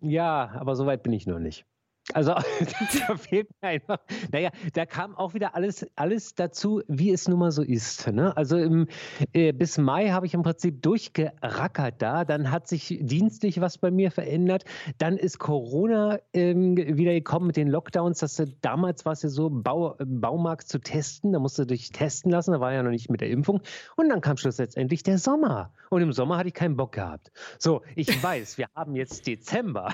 Ja, 0.00 0.52
aber 0.58 0.76
so 0.76 0.86
weit 0.86 1.02
bin 1.02 1.12
ich 1.12 1.26
noch 1.26 1.38
nicht. 1.38 1.64
Also 2.12 2.34
da 3.08 3.16
fehlt 3.16 3.48
mir 3.62 3.68
einfach, 3.68 3.98
naja, 4.30 4.50
da 4.74 4.84
kam 4.84 5.16
auch 5.16 5.32
wieder 5.32 5.54
alles, 5.54 5.86
alles 5.96 6.34
dazu, 6.34 6.82
wie 6.86 7.10
es 7.10 7.28
nun 7.28 7.38
mal 7.38 7.50
so 7.50 7.62
ist. 7.62 8.06
Ne? 8.12 8.36
Also 8.36 8.58
im, 8.58 8.88
äh, 9.32 9.52
bis 9.52 9.78
Mai 9.78 10.10
habe 10.10 10.26
ich 10.26 10.34
im 10.34 10.42
Prinzip 10.42 10.82
durchgerackert 10.82 12.02
da, 12.02 12.26
dann 12.26 12.50
hat 12.50 12.68
sich 12.68 12.98
dienstlich 13.00 13.60
was 13.60 13.78
bei 13.78 13.90
mir 13.90 14.10
verändert, 14.10 14.64
dann 14.98 15.16
ist 15.16 15.38
Corona 15.38 16.18
ähm, 16.34 16.76
wieder 16.76 17.12
gekommen 17.12 17.46
mit 17.46 17.56
den 17.56 17.68
Lockdowns, 17.68 18.18
dass 18.18 18.36
du, 18.36 18.46
damals 18.60 19.06
war 19.06 19.14
es 19.14 19.22
ja 19.22 19.30
so, 19.30 19.48
Bau, 19.48 19.96
Baumarkt 19.98 20.68
zu 20.68 20.80
testen, 20.80 21.32
da 21.32 21.38
musst 21.38 21.58
du 21.58 21.64
dich 21.64 21.90
testen 21.90 22.30
lassen, 22.30 22.52
da 22.52 22.60
war 22.60 22.72
ja 22.74 22.82
noch 22.82 22.90
nicht 22.90 23.08
mit 23.08 23.22
der 23.22 23.30
Impfung 23.30 23.62
und 23.96 24.10
dann 24.10 24.20
kam 24.20 24.36
schlussendlich 24.36 25.04
der 25.04 25.16
Sommer 25.16 25.72
und 25.88 26.02
im 26.02 26.12
Sommer 26.12 26.36
hatte 26.36 26.48
ich 26.48 26.54
keinen 26.54 26.76
Bock 26.76 26.92
gehabt. 26.92 27.32
So, 27.58 27.82
ich 27.94 28.08
weiß, 28.22 28.58
wir 28.58 28.66
haben 28.74 28.94
jetzt 28.94 29.26
Dezember 29.26 29.92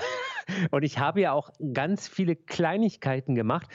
und 0.71 0.83
ich 0.83 0.99
habe 0.99 1.21
ja 1.21 1.31
auch 1.31 1.51
ganz 1.73 2.00
viele 2.07 2.35
Kleinigkeiten 2.35 3.35
gemacht. 3.35 3.67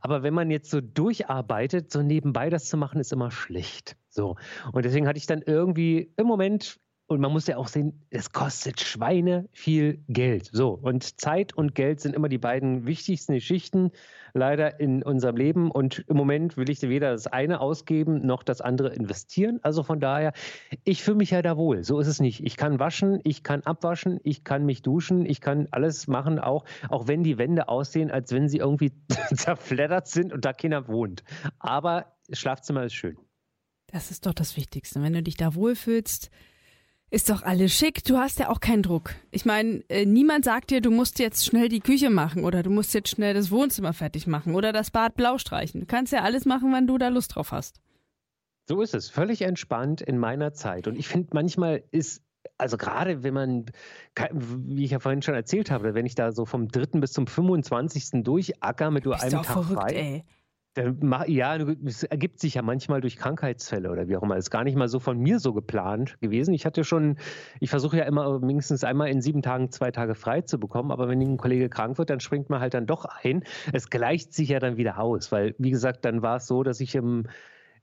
Aber 0.00 0.22
wenn 0.22 0.34
man 0.34 0.50
jetzt 0.50 0.70
so 0.70 0.80
durcharbeitet, 0.80 1.90
so 1.90 2.02
nebenbei 2.02 2.50
das 2.50 2.68
zu 2.68 2.76
machen, 2.76 3.00
ist 3.00 3.12
immer 3.12 3.30
schlecht. 3.30 3.96
So. 4.08 4.36
Und 4.72 4.84
deswegen 4.84 5.08
hatte 5.08 5.18
ich 5.18 5.26
dann 5.26 5.42
irgendwie 5.42 6.12
im 6.16 6.26
Moment 6.26 6.78
und 7.06 7.20
man 7.20 7.32
muss 7.32 7.46
ja 7.46 7.58
auch 7.58 7.68
sehen, 7.68 8.06
es 8.08 8.32
kostet 8.32 8.80
Schweine 8.80 9.46
viel 9.52 10.02
Geld. 10.08 10.48
So, 10.52 10.70
und 10.70 11.20
Zeit 11.20 11.52
und 11.52 11.74
Geld 11.74 12.00
sind 12.00 12.14
immer 12.14 12.30
die 12.30 12.38
beiden 12.38 12.86
wichtigsten 12.86 13.34
Geschichten 13.34 13.90
leider 14.32 14.80
in 14.80 15.02
unserem 15.02 15.36
Leben. 15.36 15.70
Und 15.70 16.04
im 16.08 16.16
Moment 16.16 16.56
will 16.56 16.70
ich 16.70 16.80
weder 16.82 17.12
das 17.12 17.26
eine 17.26 17.60
ausgeben 17.60 18.26
noch 18.26 18.42
das 18.42 18.62
andere 18.62 18.94
investieren. 18.94 19.60
Also 19.62 19.82
von 19.82 20.00
daher, 20.00 20.32
ich 20.84 21.02
fühle 21.02 21.18
mich 21.18 21.30
ja 21.30 21.42
da 21.42 21.58
wohl. 21.58 21.84
So 21.84 22.00
ist 22.00 22.08
es 22.08 22.20
nicht. 22.20 22.44
Ich 22.44 22.56
kann 22.56 22.78
waschen, 22.78 23.20
ich 23.24 23.42
kann 23.42 23.60
abwaschen, 23.62 24.18
ich 24.22 24.42
kann 24.42 24.64
mich 24.64 24.80
duschen, 24.80 25.26
ich 25.26 25.42
kann 25.42 25.68
alles 25.72 26.06
machen, 26.08 26.38
auch, 26.38 26.64
auch 26.88 27.06
wenn 27.06 27.22
die 27.22 27.36
Wände 27.36 27.68
aussehen, 27.68 28.10
als 28.10 28.32
wenn 28.32 28.48
sie 28.48 28.58
irgendwie 28.58 28.92
zerfleddert 29.34 30.08
sind 30.08 30.32
und 30.32 30.44
da 30.46 30.54
keiner 30.54 30.88
wohnt. 30.88 31.22
Aber 31.58 32.14
das 32.28 32.38
Schlafzimmer 32.38 32.84
ist 32.84 32.94
schön. 32.94 33.18
Das 33.88 34.10
ist 34.10 34.24
doch 34.24 34.34
das 34.34 34.56
Wichtigste. 34.56 35.02
Wenn 35.02 35.12
du 35.12 35.22
dich 35.22 35.36
da 35.36 35.54
wohlfühlst, 35.54 36.30
ist 37.14 37.30
doch 37.30 37.42
alles 37.42 37.72
schick. 37.72 38.02
Du 38.04 38.18
hast 38.18 38.40
ja 38.40 38.48
auch 38.48 38.60
keinen 38.60 38.82
Druck. 38.82 39.14
Ich 39.30 39.44
meine, 39.44 39.84
äh, 39.88 40.04
niemand 40.04 40.44
sagt 40.44 40.70
dir, 40.70 40.80
du 40.80 40.90
musst 40.90 41.20
jetzt 41.20 41.46
schnell 41.46 41.68
die 41.68 41.80
Küche 41.80 42.10
machen 42.10 42.44
oder 42.44 42.62
du 42.62 42.70
musst 42.70 42.92
jetzt 42.92 43.08
schnell 43.08 43.34
das 43.34 43.50
Wohnzimmer 43.50 43.92
fertig 43.92 44.26
machen 44.26 44.54
oder 44.54 44.72
das 44.72 44.90
Bad 44.90 45.14
blau 45.14 45.38
streichen. 45.38 45.80
Du 45.80 45.86
kannst 45.86 46.12
ja 46.12 46.22
alles 46.22 46.44
machen, 46.44 46.72
wenn 46.72 46.86
du 46.88 46.98
da 46.98 47.08
Lust 47.08 47.36
drauf 47.36 47.52
hast. 47.52 47.80
So 48.68 48.82
ist 48.82 48.94
es. 48.94 49.10
Völlig 49.10 49.42
entspannt 49.42 50.00
in 50.00 50.18
meiner 50.18 50.54
Zeit. 50.54 50.88
Und 50.88 50.98
ich 50.98 51.06
finde, 51.06 51.28
manchmal 51.32 51.84
ist 51.92 52.22
also 52.58 52.76
gerade 52.76 53.22
wenn 53.22 53.34
man, 53.34 53.66
wie 54.32 54.84
ich 54.84 54.90
ja 54.90 54.98
vorhin 54.98 55.22
schon 55.22 55.34
erzählt 55.34 55.70
habe, 55.70 55.94
wenn 55.94 56.06
ich 56.06 56.14
da 56.14 56.32
so 56.32 56.44
vom 56.44 56.68
3. 56.68 57.00
bis 57.00 57.12
zum 57.12 57.26
25. 57.26 58.22
durchacker 58.22 58.90
mit 58.90 59.04
nur 59.04 59.20
einem 59.20 59.42
Tag 59.42 59.46
verrückt, 59.46 59.80
frei. 59.80 59.92
Ey. 59.92 60.24
Ja, 61.28 61.56
es 61.56 62.02
ergibt 62.02 62.40
sich 62.40 62.54
ja 62.54 62.62
manchmal 62.62 63.00
durch 63.00 63.16
Krankheitsfälle 63.16 63.92
oder 63.92 64.08
wie 64.08 64.16
auch 64.16 64.24
immer. 64.24 64.36
Ist 64.36 64.50
gar 64.50 64.64
nicht 64.64 64.76
mal 64.76 64.88
so 64.88 64.98
von 64.98 65.18
mir 65.20 65.38
so 65.38 65.52
geplant 65.52 66.20
gewesen. 66.20 66.52
Ich 66.52 66.66
hatte 66.66 66.82
schon, 66.82 67.16
ich 67.60 67.70
versuche 67.70 67.98
ja 67.98 68.04
immer 68.04 68.40
mindestens 68.40 68.82
einmal 68.82 69.08
in 69.08 69.20
sieben 69.20 69.40
Tagen 69.40 69.70
zwei 69.70 69.92
Tage 69.92 70.16
frei 70.16 70.40
zu 70.40 70.58
bekommen, 70.58 70.90
aber 70.90 71.08
wenn 71.08 71.20
ein 71.20 71.36
Kollege 71.36 71.68
krank 71.68 71.96
wird, 71.98 72.10
dann 72.10 72.18
springt 72.18 72.50
man 72.50 72.58
halt 72.58 72.74
dann 72.74 72.86
doch 72.86 73.04
ein. 73.04 73.44
Es 73.72 73.88
gleicht 73.88 74.32
sich 74.32 74.48
ja 74.48 74.58
dann 74.58 74.76
wieder 74.76 74.98
aus, 74.98 75.30
weil, 75.30 75.54
wie 75.58 75.70
gesagt, 75.70 76.04
dann 76.04 76.22
war 76.22 76.36
es 76.38 76.48
so, 76.48 76.64
dass 76.64 76.80
ich 76.80 76.96
im 76.96 77.28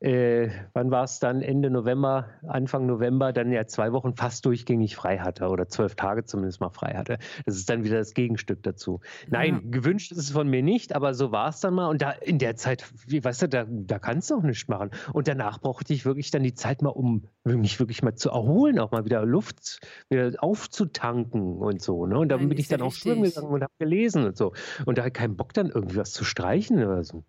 äh, 0.01 0.49
wann 0.73 0.89
war 0.89 1.03
es 1.03 1.19
dann, 1.19 1.41
Ende 1.41 1.69
November, 1.69 2.27
Anfang 2.47 2.87
November, 2.87 3.33
dann 3.33 3.51
ja 3.51 3.67
zwei 3.67 3.93
Wochen 3.93 4.15
fast 4.15 4.45
durchgängig 4.47 4.95
frei 4.95 5.19
hatte 5.19 5.47
oder 5.49 5.67
zwölf 5.67 5.95
Tage 5.95 6.23
zumindest 6.25 6.59
mal 6.59 6.71
frei 6.71 6.95
hatte. 6.95 7.19
Das 7.45 7.55
ist 7.55 7.69
dann 7.69 7.83
wieder 7.83 7.99
das 7.99 8.15
Gegenstück 8.15 8.63
dazu. 8.63 8.99
Nein, 9.29 9.61
ja. 9.63 9.69
gewünscht 9.69 10.11
ist 10.11 10.17
es 10.17 10.31
von 10.31 10.47
mir 10.47 10.63
nicht, 10.63 10.95
aber 10.95 11.13
so 11.13 11.31
war 11.31 11.49
es 11.49 11.59
dann 11.59 11.75
mal. 11.75 11.87
Und 11.87 12.01
da 12.01 12.11
in 12.11 12.39
der 12.39 12.55
Zeit, 12.55 12.83
wie 13.05 13.23
weißt 13.23 13.43
du, 13.43 13.49
da, 13.49 13.65
da 13.69 13.99
kannst 13.99 14.31
du 14.31 14.35
auch 14.35 14.41
nichts 14.41 14.67
machen. 14.67 14.89
Und 15.13 15.27
danach 15.27 15.61
brauchte 15.61 15.93
ich 15.93 16.03
wirklich 16.03 16.31
dann 16.31 16.41
die 16.41 16.55
Zeit 16.55 16.81
mal, 16.81 16.89
um 16.89 17.27
mich 17.43 17.79
wirklich 17.79 18.01
mal 18.01 18.15
zu 18.15 18.29
erholen, 18.31 18.79
auch 18.79 18.89
mal 18.89 19.05
wieder 19.05 19.23
Luft 19.23 19.79
wieder 20.09 20.31
aufzutanken 20.39 21.57
und 21.57 21.79
so. 21.79 22.07
Ne? 22.07 22.17
Und 22.17 22.29
dann 22.29 22.39
Nein, 22.39 22.49
bin 22.49 22.57
ich 22.57 22.67
dann 22.67 22.81
auch 22.81 22.93
schwimmen 22.93 23.23
gegangen 23.23 23.49
und 23.49 23.61
habe 23.61 23.73
gelesen 23.77 24.25
und 24.25 24.35
so. 24.35 24.53
Und 24.85 24.97
da 24.97 25.03
hatte 25.03 25.11
keinen 25.11 25.37
Bock, 25.37 25.53
dann 25.53 25.69
irgendwie 25.69 25.97
was 25.97 26.11
zu 26.11 26.23
streichen 26.23 26.83
oder 26.83 27.03
so. 27.03 27.23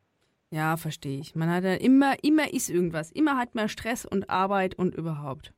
Ja, 0.53 0.77
verstehe 0.77 1.19
ich. 1.19 1.35
Man 1.35 1.49
hat 1.49 1.65
ja 1.65 1.73
immer, 1.73 2.23
immer 2.23 2.53
ist 2.53 2.69
irgendwas. 2.69 3.11
Immer 3.11 3.39
hat 3.39 3.55
man 3.55 3.71
Stress 3.71 4.05
und 4.05 4.29
Arbeit 4.29 4.75
und 4.75 4.95
überhaupt. 4.95 5.55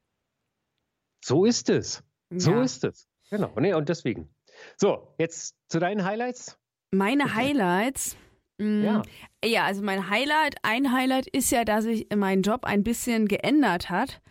So 1.20 1.44
ist 1.44 1.68
es. 1.68 2.04
So 2.30 2.52
ja. 2.52 2.62
ist 2.62 2.84
es. 2.84 3.08
Genau. 3.28 3.52
Nee, 3.58 3.74
und 3.74 3.88
deswegen. 3.88 4.32
So, 4.76 5.12
jetzt 5.18 5.56
zu 5.68 5.80
deinen 5.80 6.04
Highlights. 6.04 6.56
Meine 6.92 7.34
Highlights. 7.34 8.16
Mh, 8.58 8.66
mm, 8.66 8.84
ja. 8.84 9.02
ja, 9.44 9.64
also 9.64 9.82
mein 9.82 10.08
Highlight, 10.08 10.54
ein 10.62 10.92
Highlight 10.92 11.26
ist 11.26 11.50
ja, 11.50 11.64
dass 11.64 11.84
sich 11.84 12.06
mein 12.14 12.42
Job 12.42 12.64
ein 12.64 12.84
bisschen 12.84 13.26
geändert 13.26 13.90
hat. 13.90 14.22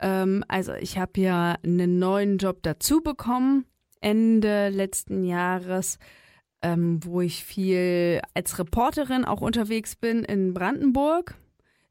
Ähm, 0.00 0.42
also 0.48 0.72
ich 0.72 0.96
habe 0.96 1.20
ja 1.20 1.58
einen 1.62 1.98
neuen 1.98 2.38
Job 2.38 2.62
dazu 2.62 3.02
bekommen 3.02 3.66
Ende 4.00 4.70
letzten 4.70 5.22
Jahres 5.24 5.98
ähm, 6.62 7.00
wo 7.04 7.20
ich 7.20 7.44
viel 7.44 8.20
als 8.34 8.58
Reporterin 8.58 9.24
auch 9.24 9.40
unterwegs 9.40 9.96
bin 9.96 10.24
in 10.24 10.54
Brandenburg. 10.54 11.34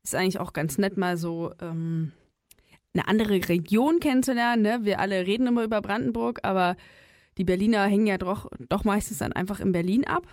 Ist 0.03 0.15
eigentlich 0.15 0.39
auch 0.39 0.53
ganz 0.53 0.77
nett, 0.77 0.97
mal 0.97 1.17
so 1.17 1.53
ähm, 1.61 2.11
eine 2.93 3.07
andere 3.07 3.47
Region 3.49 3.99
kennenzulernen. 3.99 4.61
Ne? 4.61 4.79
Wir 4.83 4.99
alle 4.99 5.25
reden 5.25 5.47
immer 5.47 5.63
über 5.63 5.81
Brandenburg, 5.81 6.39
aber 6.43 6.75
die 7.37 7.43
Berliner 7.43 7.85
hängen 7.85 8.07
ja 8.07 8.17
doch, 8.17 8.49
doch 8.69 8.83
meistens 8.83 9.19
dann 9.19 9.33
einfach 9.33 9.59
in 9.59 9.71
Berlin 9.71 10.05
ab. 10.05 10.23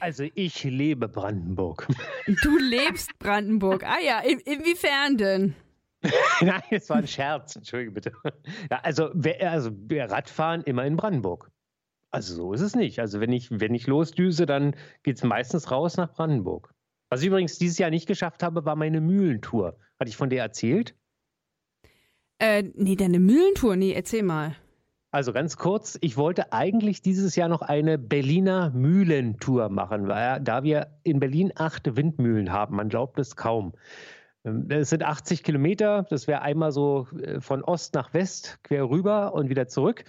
Also 0.00 0.24
ich 0.34 0.62
lebe 0.64 1.08
Brandenburg. 1.08 1.88
Du 2.42 2.58
lebst 2.58 3.18
Brandenburg. 3.18 3.84
Ah 3.84 4.00
ja, 4.04 4.20
in, 4.20 4.38
inwiefern 4.40 5.16
denn? 5.16 5.54
Nein, 6.40 6.62
es 6.70 6.88
war 6.90 6.98
ein 6.98 7.08
Scherz, 7.08 7.56
entschuldige 7.56 7.90
bitte. 7.90 8.12
Ja, 8.70 8.80
also, 8.82 9.10
also 9.40 9.70
Radfahren 9.90 10.62
immer 10.62 10.84
in 10.84 10.96
Brandenburg. 10.96 11.50
Also 12.10 12.34
so 12.34 12.52
ist 12.52 12.60
es 12.60 12.74
nicht. 12.74 13.00
Also 13.00 13.20
wenn 13.20 13.32
ich, 13.32 13.48
wenn 13.50 13.74
ich 13.74 13.86
losdüse, 13.86 14.46
dann 14.46 14.74
geht 15.02 15.16
es 15.16 15.24
meistens 15.24 15.70
raus 15.70 15.96
nach 15.96 16.12
Brandenburg. 16.12 16.74
Was 17.10 17.20
ich 17.20 17.28
übrigens 17.28 17.58
dieses 17.58 17.78
Jahr 17.78 17.90
nicht 17.90 18.06
geschafft 18.06 18.42
habe, 18.42 18.64
war 18.64 18.76
meine 18.76 19.00
Mühlentour. 19.00 19.78
Hatte 19.98 20.08
ich 20.08 20.16
von 20.16 20.30
der 20.30 20.42
erzählt? 20.42 20.94
Äh, 22.38 22.64
nee, 22.74 22.96
deine 22.96 23.18
Mühlentour, 23.18 23.76
nee, 23.76 23.92
erzähl 23.92 24.22
mal. 24.22 24.54
Also 25.10 25.32
ganz 25.32 25.56
kurz, 25.56 25.96
ich 26.02 26.18
wollte 26.18 26.52
eigentlich 26.52 27.00
dieses 27.00 27.34
Jahr 27.34 27.48
noch 27.48 27.62
eine 27.62 27.96
Berliner 27.96 28.70
Mühlentour 28.70 29.70
machen, 29.70 30.06
weil 30.06 30.40
da 30.40 30.62
wir 30.62 30.98
in 31.02 31.18
Berlin 31.18 31.50
acht 31.56 31.96
Windmühlen 31.96 32.52
haben. 32.52 32.76
Man 32.76 32.90
glaubt 32.90 33.18
es 33.18 33.34
kaum. 33.34 33.72
Ähm, 34.44 34.66
es 34.70 34.90
sind 34.90 35.02
80 35.02 35.42
Kilometer, 35.42 36.06
das 36.10 36.26
wäre 36.28 36.42
einmal 36.42 36.72
so 36.72 37.08
äh, 37.22 37.40
von 37.40 37.64
Ost 37.64 37.94
nach 37.94 38.12
West 38.12 38.60
quer 38.62 38.88
rüber 38.90 39.32
und 39.32 39.48
wieder 39.48 39.66
zurück. 39.66 40.04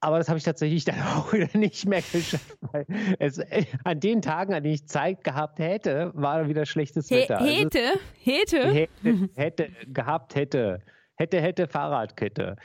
Aber 0.00 0.18
das 0.18 0.28
habe 0.28 0.38
ich 0.38 0.44
tatsächlich 0.44 0.84
dann 0.84 1.00
auch 1.16 1.32
wieder 1.32 1.48
nicht 1.56 1.86
mehr 1.86 2.02
geschafft, 2.02 2.58
weil 2.72 2.86
es, 3.18 3.38
äh, 3.38 3.64
an 3.84 4.00
den 4.00 4.22
Tagen, 4.22 4.54
an 4.54 4.62
denen 4.62 4.74
ich 4.74 4.86
Zeit 4.86 5.24
gehabt 5.24 5.58
hätte, 5.58 6.12
war 6.14 6.48
wieder 6.48 6.66
schlechtes 6.66 7.08
He 7.08 7.16
Wetter. 7.16 7.38
Hätte, 7.38 7.80
also, 7.80 7.98
hätte, 8.22 8.72
hätte, 8.72 9.30
hätte 9.34 9.70
gehabt 9.86 10.34
hätte, 10.34 10.82
hätte, 11.16 11.40
hätte 11.40 11.66
Fahrradkette. 11.66 12.56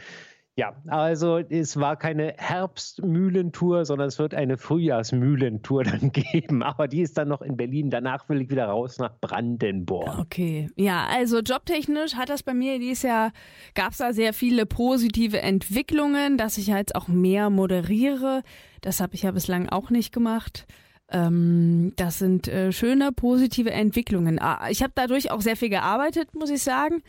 Ja, 0.61 0.75
also 0.85 1.39
es 1.39 1.79
war 1.79 1.95
keine 1.95 2.35
Herbstmühlentour, 2.37 3.83
sondern 3.83 4.09
es 4.09 4.19
wird 4.19 4.35
eine 4.35 4.59
Frühjahrsmühlentour 4.59 5.85
dann 5.85 6.11
geben. 6.11 6.61
Aber 6.61 6.87
die 6.87 7.01
ist 7.01 7.17
dann 7.17 7.29
noch 7.29 7.41
in 7.41 7.57
Berlin. 7.57 7.89
Danach 7.89 8.29
will 8.29 8.41
ich 8.41 8.51
wieder 8.51 8.65
raus 8.65 8.99
nach 8.99 9.11
Brandenburg. 9.19 10.19
Okay, 10.19 10.69
ja, 10.75 11.07
also 11.11 11.39
jobtechnisch 11.39 12.13
hat 12.13 12.29
das 12.29 12.43
bei 12.43 12.53
mir 12.53 12.77
dieses 12.77 13.01
Jahr, 13.01 13.31
gab 13.73 13.93
es 13.93 13.97
da 13.97 14.13
sehr 14.13 14.33
viele 14.33 14.67
positive 14.67 15.41
Entwicklungen, 15.41 16.37
dass 16.37 16.59
ich 16.59 16.67
jetzt 16.67 16.93
auch 16.93 17.07
mehr 17.07 17.49
moderiere. 17.49 18.43
Das 18.81 18.99
habe 18.99 19.15
ich 19.15 19.23
ja 19.23 19.31
bislang 19.31 19.67
auch 19.67 19.89
nicht 19.89 20.13
gemacht 20.13 20.67
ähm, 21.13 21.91
das 21.97 22.19
sind 22.19 22.47
äh, 22.47 22.71
schöne, 22.71 23.11
positive 23.11 23.71
Entwicklungen. 23.71 24.39
Ah, 24.39 24.69
ich 24.69 24.81
habe 24.81 24.93
dadurch 24.95 25.29
auch 25.29 25.41
sehr 25.41 25.57
viel 25.57 25.67
gearbeitet, 25.67 26.33
muss 26.35 26.49
ich 26.49 26.63
sagen. 26.63 27.03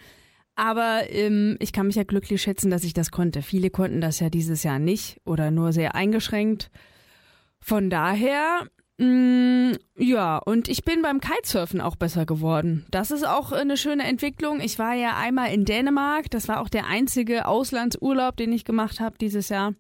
Aber 0.54 1.04
ähm, 1.08 1.56
ich 1.60 1.72
kann 1.72 1.86
mich 1.86 1.96
ja 1.96 2.04
glücklich 2.04 2.42
schätzen, 2.42 2.70
dass 2.70 2.84
ich 2.84 2.92
das 2.92 3.10
konnte. 3.10 3.42
Viele 3.42 3.70
konnten 3.70 4.00
das 4.00 4.20
ja 4.20 4.28
dieses 4.28 4.62
Jahr 4.62 4.78
nicht 4.78 5.20
oder 5.24 5.50
nur 5.50 5.72
sehr 5.72 5.94
eingeschränkt. 5.94 6.70
Von 7.58 7.88
daher, 7.88 8.66
mh, 8.98 9.06
mm, 9.06 9.76
ja, 9.96 10.38
und 10.38 10.68
ich 10.68 10.84
bin 10.84 11.00
beim 11.00 11.20
Kitesurfen 11.20 11.80
auch 11.80 11.96
besser 11.96 12.26
geworden. 12.26 12.84
Das 12.90 13.10
ist 13.10 13.26
auch 13.26 13.52
eine 13.52 13.76
schöne 13.76 14.04
Entwicklung. 14.04 14.60
Ich 14.60 14.78
war 14.78 14.94
ja 14.94 15.16
einmal 15.16 15.54
in 15.54 15.64
Dänemark. 15.64 16.30
Das 16.30 16.48
war 16.48 16.60
auch 16.60 16.68
der 16.68 16.86
einzige 16.86 17.46
Auslandsurlaub, 17.46 18.36
den 18.36 18.52
ich 18.52 18.64
gemacht 18.64 19.00
habe 19.00 19.16
dieses 19.18 19.48
Jahr. 19.48 19.74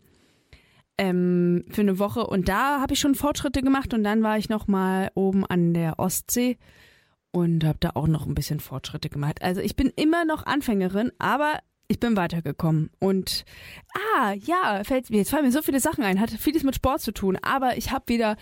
ähm, 0.98 1.64
für 1.70 1.80
eine 1.80 1.98
Woche 1.98 2.26
und 2.26 2.48
da 2.48 2.80
habe 2.80 2.92
ich 2.92 3.00
schon 3.00 3.14
Fortschritte 3.14 3.62
gemacht 3.62 3.94
und 3.94 4.04
dann 4.04 4.22
war 4.22 4.36
ich 4.38 4.48
noch 4.50 4.68
mal 4.68 5.10
oben 5.14 5.44
an 5.46 5.74
der 5.74 5.98
Ostsee 5.98 6.58
und 7.32 7.64
habe 7.64 7.78
da 7.80 7.90
auch 7.94 8.06
noch 8.06 8.26
ein 8.26 8.34
bisschen 8.34 8.60
Fortschritte 8.60 9.08
gemacht. 9.08 9.42
Also 9.42 9.60
ich 9.60 9.74
bin 9.74 9.92
immer 9.96 10.24
noch 10.24 10.46
Anfängerin, 10.46 11.10
aber 11.18 11.58
ich 11.88 11.98
bin 11.98 12.16
weitergekommen 12.16 12.90
und 13.00 13.44
ah 14.14 14.32
ja, 14.32 14.82
fällt 14.84 15.10
mir 15.10 15.18
jetzt 15.18 15.30
fallen 15.30 15.44
mir 15.44 15.52
so 15.52 15.62
viele 15.62 15.80
Sachen 15.80 16.04
ein, 16.04 16.20
hat 16.20 16.30
vieles 16.30 16.62
mit 16.62 16.76
Sport 16.76 17.00
zu 17.00 17.12
tun, 17.12 17.36
aber 17.42 17.76
ich 17.76 17.90
habe 17.90 18.04
wieder 18.06 18.36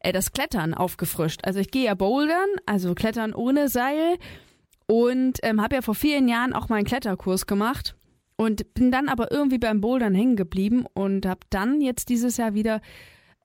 äh, 0.00 0.12
das 0.12 0.32
Klettern 0.32 0.74
aufgefrischt. 0.74 1.40
Also 1.44 1.60
ich 1.60 1.70
gehe 1.70 1.84
ja 1.84 1.94
bouldern, 1.94 2.48
also 2.64 2.94
Klettern 2.94 3.34
ohne 3.34 3.68
Seil 3.68 4.16
und 4.86 5.38
ähm, 5.42 5.60
habe 5.60 5.76
ja 5.76 5.82
vor 5.82 5.94
vielen 5.94 6.28
Jahren 6.28 6.52
auch 6.52 6.68
mal 6.68 6.76
einen 6.76 6.86
Kletterkurs 6.86 7.46
gemacht 7.46 7.96
und 8.36 8.74
bin 8.74 8.90
dann 8.90 9.08
aber 9.08 9.30
irgendwie 9.32 9.58
beim 9.58 9.80
Bouldern 9.80 10.14
hängen 10.14 10.36
geblieben 10.36 10.86
und 10.94 11.26
habe 11.26 11.40
dann 11.50 11.80
jetzt 11.80 12.08
dieses 12.08 12.36
Jahr 12.36 12.54
wieder 12.54 12.80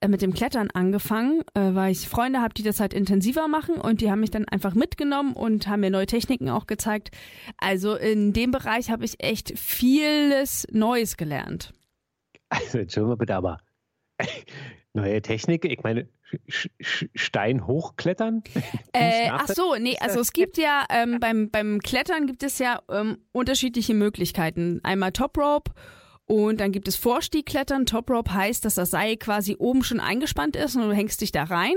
mit 0.07 0.21
dem 0.21 0.33
Klettern 0.33 0.71
angefangen, 0.71 1.41
äh, 1.53 1.73
weil 1.73 1.91
ich 1.91 2.09
Freunde 2.09 2.41
habe, 2.41 2.53
die 2.53 2.63
das 2.63 2.79
halt 2.79 2.93
intensiver 2.93 3.47
machen 3.47 3.75
und 3.75 4.01
die 4.01 4.09
haben 4.09 4.19
mich 4.19 4.31
dann 4.31 4.47
einfach 4.47 4.73
mitgenommen 4.73 5.33
und 5.33 5.67
haben 5.67 5.81
mir 5.81 5.91
neue 5.91 6.07
Techniken 6.07 6.49
auch 6.49 6.67
gezeigt. 6.67 7.11
Also 7.57 7.95
in 7.95 8.33
dem 8.33 8.51
Bereich 8.51 8.89
habe 8.89 9.05
ich 9.05 9.23
echt 9.23 9.57
vieles 9.57 10.67
Neues 10.71 11.17
gelernt. 11.17 11.73
Also, 12.49 12.79
Entschuldigung 12.79 13.17
bitte, 13.17 13.35
aber 13.35 13.59
neue 14.93 15.21
Technik, 15.21 15.65
ich 15.65 15.83
meine, 15.83 16.09
Stein 16.79 17.67
hochklettern? 17.67 18.43
Äh, 18.93 19.29
ach 19.31 19.47
so, 19.47 19.75
nee, 19.79 19.95
also 20.01 20.19
es 20.19 20.33
gibt 20.33 20.57
ja 20.57 20.85
ähm, 20.89 21.19
beim, 21.21 21.49
beim 21.49 21.79
Klettern 21.79 22.27
gibt 22.27 22.43
es 22.43 22.59
ja 22.59 22.81
ähm, 22.89 23.19
unterschiedliche 23.31 23.93
Möglichkeiten. 23.93 24.81
Einmal 24.83 25.13
Top 25.13 25.37
Rope 25.37 25.71
und 26.31 26.61
dann 26.61 26.71
gibt 26.71 26.87
es 26.87 26.95
Vorstiegklettern. 26.95 27.85
Top 27.85 28.09
Rope 28.09 28.33
heißt, 28.33 28.63
dass 28.63 28.75
das 28.75 28.91
Seil 28.91 29.17
quasi 29.17 29.57
oben 29.59 29.83
schon 29.83 29.99
eingespannt 29.99 30.55
ist 30.55 30.77
und 30.77 30.83
du 30.83 30.93
hängst 30.93 31.19
dich 31.19 31.33
da 31.33 31.43
rein. 31.43 31.75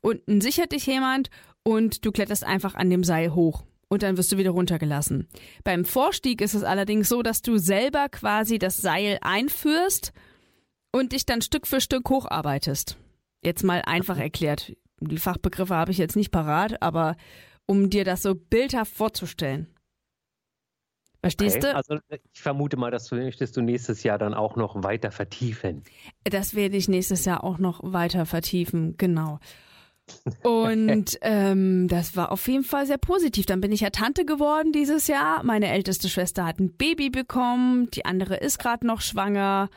Unten 0.00 0.40
sichert 0.40 0.70
dich 0.70 0.86
jemand 0.86 1.28
und 1.64 2.04
du 2.04 2.12
kletterst 2.12 2.44
einfach 2.44 2.76
an 2.76 2.88
dem 2.88 3.02
Seil 3.02 3.34
hoch 3.34 3.64
und 3.88 4.04
dann 4.04 4.16
wirst 4.16 4.30
du 4.30 4.38
wieder 4.38 4.52
runtergelassen. 4.52 5.26
Beim 5.64 5.84
Vorstieg 5.84 6.40
ist 6.40 6.54
es 6.54 6.62
allerdings 6.62 7.08
so, 7.08 7.24
dass 7.24 7.42
du 7.42 7.58
selber 7.58 8.08
quasi 8.08 8.60
das 8.60 8.76
Seil 8.76 9.18
einführst 9.22 10.12
und 10.92 11.10
dich 11.10 11.26
dann 11.26 11.42
Stück 11.42 11.66
für 11.66 11.80
Stück 11.80 12.08
hocharbeitest. 12.08 12.96
Jetzt 13.42 13.64
mal 13.64 13.82
einfach 13.84 14.18
erklärt. 14.18 14.72
Die 15.00 15.18
Fachbegriffe 15.18 15.74
habe 15.74 15.90
ich 15.90 15.98
jetzt 15.98 16.14
nicht 16.14 16.30
parat, 16.30 16.80
aber 16.80 17.16
um 17.66 17.90
dir 17.90 18.04
das 18.04 18.22
so 18.22 18.36
bildhaft 18.36 18.94
vorzustellen. 18.94 19.66
Verstehst 21.20 21.58
okay. 21.58 21.70
du? 21.70 21.76
Also 21.76 21.98
ich 22.10 22.40
vermute 22.40 22.76
mal, 22.76 22.90
das 22.90 23.10
möchtest 23.10 23.56
du 23.56 23.60
nächstes 23.60 24.02
Jahr 24.02 24.18
dann 24.18 24.32
auch 24.32 24.56
noch 24.56 24.82
weiter 24.82 25.10
vertiefen. 25.10 25.82
Das 26.24 26.54
werde 26.54 26.76
ich 26.76 26.88
nächstes 26.88 27.24
Jahr 27.24 27.44
auch 27.44 27.58
noch 27.58 27.80
weiter 27.82 28.24
vertiefen, 28.24 28.96
genau. 28.96 29.38
Und 30.42 31.18
ähm, 31.22 31.88
das 31.88 32.16
war 32.16 32.32
auf 32.32 32.48
jeden 32.48 32.64
Fall 32.64 32.86
sehr 32.86 32.98
positiv. 32.98 33.46
Dann 33.46 33.60
bin 33.60 33.72
ich 33.72 33.80
ja 33.80 33.90
Tante 33.90 34.24
geworden 34.24 34.72
dieses 34.72 35.06
Jahr. 35.06 35.42
Meine 35.42 35.70
älteste 35.70 36.08
Schwester 36.08 36.46
hat 36.46 36.58
ein 36.58 36.72
Baby 36.72 37.10
bekommen, 37.10 37.90
die 37.90 38.04
andere 38.04 38.36
ist 38.36 38.58
gerade 38.58 38.86
noch 38.86 39.02
schwanger. 39.02 39.68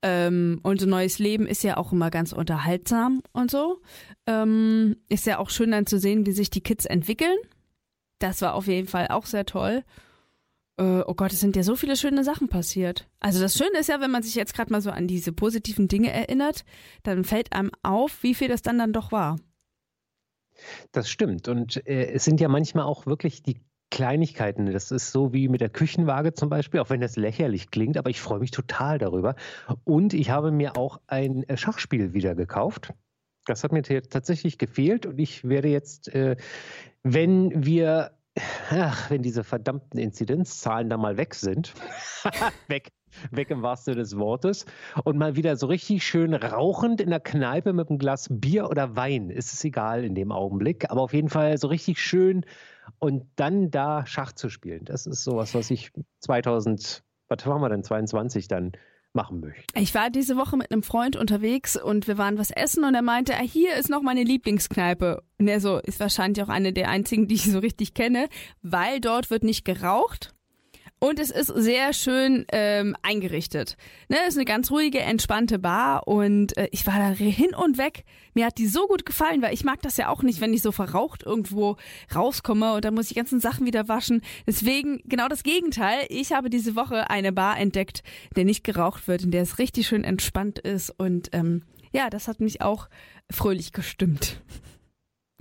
Ähm, 0.00 0.60
unser 0.62 0.86
neues 0.86 1.18
Leben 1.18 1.46
ist 1.46 1.64
ja 1.64 1.76
auch 1.76 1.92
immer 1.92 2.10
ganz 2.10 2.32
unterhaltsam 2.32 3.22
und 3.32 3.50
so. 3.50 3.80
Ähm, 4.26 4.96
ist 5.08 5.26
ja 5.26 5.38
auch 5.38 5.50
schön 5.50 5.72
dann 5.72 5.86
zu 5.86 5.98
sehen, 5.98 6.26
wie 6.26 6.32
sich 6.32 6.50
die 6.50 6.60
Kids 6.60 6.86
entwickeln. 6.86 7.36
Das 8.20 8.42
war 8.42 8.54
auf 8.54 8.66
jeden 8.66 8.88
Fall 8.88 9.08
auch 9.08 9.26
sehr 9.26 9.44
toll. 9.46 9.84
Äh, 10.78 11.02
oh 11.06 11.14
Gott, 11.14 11.32
es 11.32 11.40
sind 11.40 11.56
ja 11.56 11.62
so 11.62 11.76
viele 11.76 11.96
schöne 11.96 12.24
Sachen 12.24 12.48
passiert. 12.48 13.08
Also 13.20 13.40
das 13.40 13.56
Schöne 13.56 13.78
ist 13.78 13.88
ja, 13.88 14.00
wenn 14.00 14.10
man 14.10 14.22
sich 14.22 14.34
jetzt 14.34 14.54
gerade 14.54 14.72
mal 14.72 14.80
so 14.80 14.90
an 14.90 15.08
diese 15.08 15.32
positiven 15.32 15.88
Dinge 15.88 16.12
erinnert, 16.12 16.64
dann 17.02 17.24
fällt 17.24 17.52
einem 17.52 17.70
auf, 17.82 18.22
wie 18.22 18.34
viel 18.34 18.48
das 18.48 18.62
dann 18.62 18.78
dann 18.78 18.92
doch 18.92 19.10
war. 19.12 19.36
Das 20.92 21.10
stimmt. 21.10 21.48
Und 21.48 21.84
äh, 21.86 22.12
es 22.12 22.24
sind 22.24 22.40
ja 22.40 22.48
manchmal 22.48 22.84
auch 22.84 23.06
wirklich 23.06 23.42
die 23.42 23.60
Kleinigkeiten. 23.90 24.70
Das 24.72 24.90
ist 24.90 25.12
so 25.12 25.32
wie 25.32 25.48
mit 25.48 25.60
der 25.60 25.70
Küchenwaage 25.70 26.34
zum 26.34 26.48
Beispiel, 26.48 26.80
auch 26.80 26.90
wenn 26.90 27.00
das 27.00 27.16
lächerlich 27.16 27.70
klingt, 27.70 27.96
aber 27.96 28.10
ich 28.10 28.20
freue 28.20 28.38
mich 28.38 28.50
total 28.50 28.98
darüber. 28.98 29.34
Und 29.84 30.14
ich 30.14 30.30
habe 30.30 30.52
mir 30.52 30.76
auch 30.76 31.00
ein 31.06 31.42
äh, 31.48 31.56
Schachspiel 31.56 32.12
wieder 32.12 32.34
gekauft. 32.34 32.92
Das 33.46 33.64
hat 33.64 33.72
mir 33.72 33.82
tatsächlich 33.82 34.58
gefehlt 34.58 35.06
und 35.06 35.18
ich 35.18 35.48
werde 35.48 35.68
jetzt, 35.68 36.08
äh, 36.14 36.36
wenn 37.02 37.64
wir, 37.64 38.17
ach, 38.70 39.10
wenn 39.10 39.22
diese 39.22 39.44
verdammten 39.44 39.98
Inzidenzzahlen 39.98 40.88
da 40.88 40.96
mal 40.96 41.16
weg 41.16 41.34
sind, 41.34 41.74
weg, 42.68 42.92
weg 43.30 43.50
im 43.50 43.62
wahrsten 43.62 43.94
Sinne 43.94 44.02
des 44.02 44.16
Wortes, 44.16 44.66
und 45.04 45.18
mal 45.18 45.36
wieder 45.36 45.56
so 45.56 45.66
richtig 45.66 46.04
schön 46.04 46.34
rauchend 46.34 47.00
in 47.00 47.10
der 47.10 47.20
Kneipe 47.20 47.72
mit 47.72 47.88
einem 47.88 47.98
Glas 47.98 48.28
Bier 48.30 48.68
oder 48.68 48.96
Wein, 48.96 49.30
ist 49.30 49.52
es 49.52 49.64
egal 49.64 50.04
in 50.04 50.14
dem 50.14 50.32
Augenblick, 50.32 50.90
aber 50.90 51.02
auf 51.02 51.12
jeden 51.12 51.28
Fall 51.28 51.58
so 51.58 51.68
richtig 51.68 52.00
schön. 52.00 52.44
Und 52.98 53.26
dann 53.36 53.70
da 53.70 54.06
Schach 54.06 54.32
zu 54.32 54.48
spielen, 54.48 54.84
das 54.84 55.06
ist 55.06 55.22
sowas, 55.22 55.54
was 55.54 55.70
ich 55.70 55.92
2000, 56.20 57.02
was 57.28 57.46
haben 57.46 57.60
wir 57.60 57.68
denn, 57.68 57.84
22 57.84 58.48
dann 58.48 58.72
machen 59.18 59.40
möchte. 59.40 59.64
Ich 59.74 59.94
war 59.94 60.10
diese 60.10 60.36
Woche 60.36 60.56
mit 60.56 60.70
einem 60.70 60.84
Freund 60.84 61.16
unterwegs 61.16 61.76
und 61.76 62.06
wir 62.06 62.18
waren 62.18 62.38
was 62.38 62.52
essen 62.52 62.84
und 62.84 62.94
er 62.94 63.02
meinte, 63.02 63.34
ah, 63.34 63.42
hier 63.42 63.74
ist 63.74 63.90
noch 63.90 64.02
meine 64.02 64.22
Lieblingskneipe. 64.22 65.22
Und 65.38 65.48
er 65.48 65.60
so, 65.60 65.78
ist 65.78 65.98
wahrscheinlich 65.98 66.42
auch 66.44 66.48
eine 66.48 66.72
der 66.72 66.88
einzigen, 66.88 67.26
die 67.26 67.34
ich 67.34 67.50
so 67.50 67.58
richtig 67.58 67.94
kenne, 67.94 68.28
weil 68.62 69.00
dort 69.00 69.30
wird 69.30 69.42
nicht 69.42 69.64
geraucht 69.64 70.34
und 71.00 71.18
es 71.18 71.30
ist 71.30 71.48
sehr 71.48 71.92
schön 71.92 72.44
ähm, 72.52 72.96
eingerichtet. 73.02 73.76
Ne, 74.08 74.16
es 74.22 74.30
ist 74.30 74.36
eine 74.36 74.44
ganz 74.44 74.70
ruhige, 74.70 75.00
entspannte 75.00 75.58
Bar 75.58 76.08
und 76.08 76.56
äh, 76.56 76.68
ich 76.72 76.86
war 76.86 76.98
da 76.98 77.08
hin 77.10 77.54
und 77.54 77.78
weg. 77.78 78.04
Mir 78.34 78.46
hat 78.46 78.58
die 78.58 78.66
so 78.66 78.86
gut 78.86 79.06
gefallen, 79.06 79.42
weil 79.42 79.54
ich 79.54 79.64
mag 79.64 79.80
das 79.82 79.96
ja 79.96 80.08
auch 80.08 80.22
nicht, 80.22 80.40
wenn 80.40 80.52
ich 80.52 80.62
so 80.62 80.72
verraucht 80.72 81.22
irgendwo 81.24 81.76
rauskomme 82.14 82.74
und 82.74 82.84
dann 82.84 82.94
muss 82.94 83.06
ich 83.06 83.10
die 83.10 83.14
ganzen 83.14 83.40
Sachen 83.40 83.66
wieder 83.66 83.88
waschen. 83.88 84.22
Deswegen 84.46 85.00
genau 85.04 85.28
das 85.28 85.42
Gegenteil. 85.42 86.06
Ich 86.08 86.32
habe 86.32 86.50
diese 86.50 86.76
Woche 86.76 87.10
eine 87.10 87.32
Bar 87.32 87.58
entdeckt, 87.58 88.02
in 88.30 88.34
der 88.36 88.44
nicht 88.44 88.64
geraucht 88.64 89.08
wird, 89.08 89.22
in 89.22 89.30
der 89.30 89.42
es 89.42 89.58
richtig 89.58 89.86
schön 89.86 90.04
entspannt 90.04 90.58
ist 90.58 90.90
und 90.90 91.28
ähm, 91.32 91.62
ja, 91.92 92.10
das 92.10 92.28
hat 92.28 92.40
mich 92.40 92.60
auch 92.60 92.88
fröhlich 93.30 93.72
gestimmt. 93.72 94.42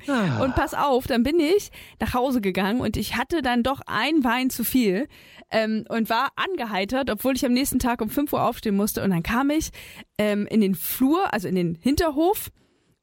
Ah. 0.07 0.43
Und 0.43 0.55
pass 0.55 0.73
auf, 0.73 1.07
dann 1.07 1.23
bin 1.23 1.39
ich 1.39 1.71
nach 1.99 2.13
Hause 2.13 2.41
gegangen 2.41 2.81
und 2.81 2.97
ich 2.97 3.15
hatte 3.15 3.41
dann 3.41 3.63
doch 3.63 3.81
ein 3.87 4.23
Wein 4.23 4.49
zu 4.49 4.63
viel 4.63 5.07
ähm, 5.51 5.85
und 5.89 6.09
war 6.09 6.29
angeheitert, 6.35 7.09
obwohl 7.09 7.35
ich 7.35 7.45
am 7.45 7.53
nächsten 7.53 7.79
Tag 7.79 8.01
um 8.01 8.09
5 8.09 8.31
Uhr 8.33 8.43
aufstehen 8.43 8.75
musste. 8.75 9.03
Und 9.03 9.09
dann 9.09 9.23
kam 9.23 9.49
ich 9.49 9.71
ähm, 10.17 10.45
in 10.47 10.61
den 10.61 10.75
Flur, 10.75 11.33
also 11.33 11.47
in 11.47 11.55
den 11.55 11.75
Hinterhof 11.75 12.51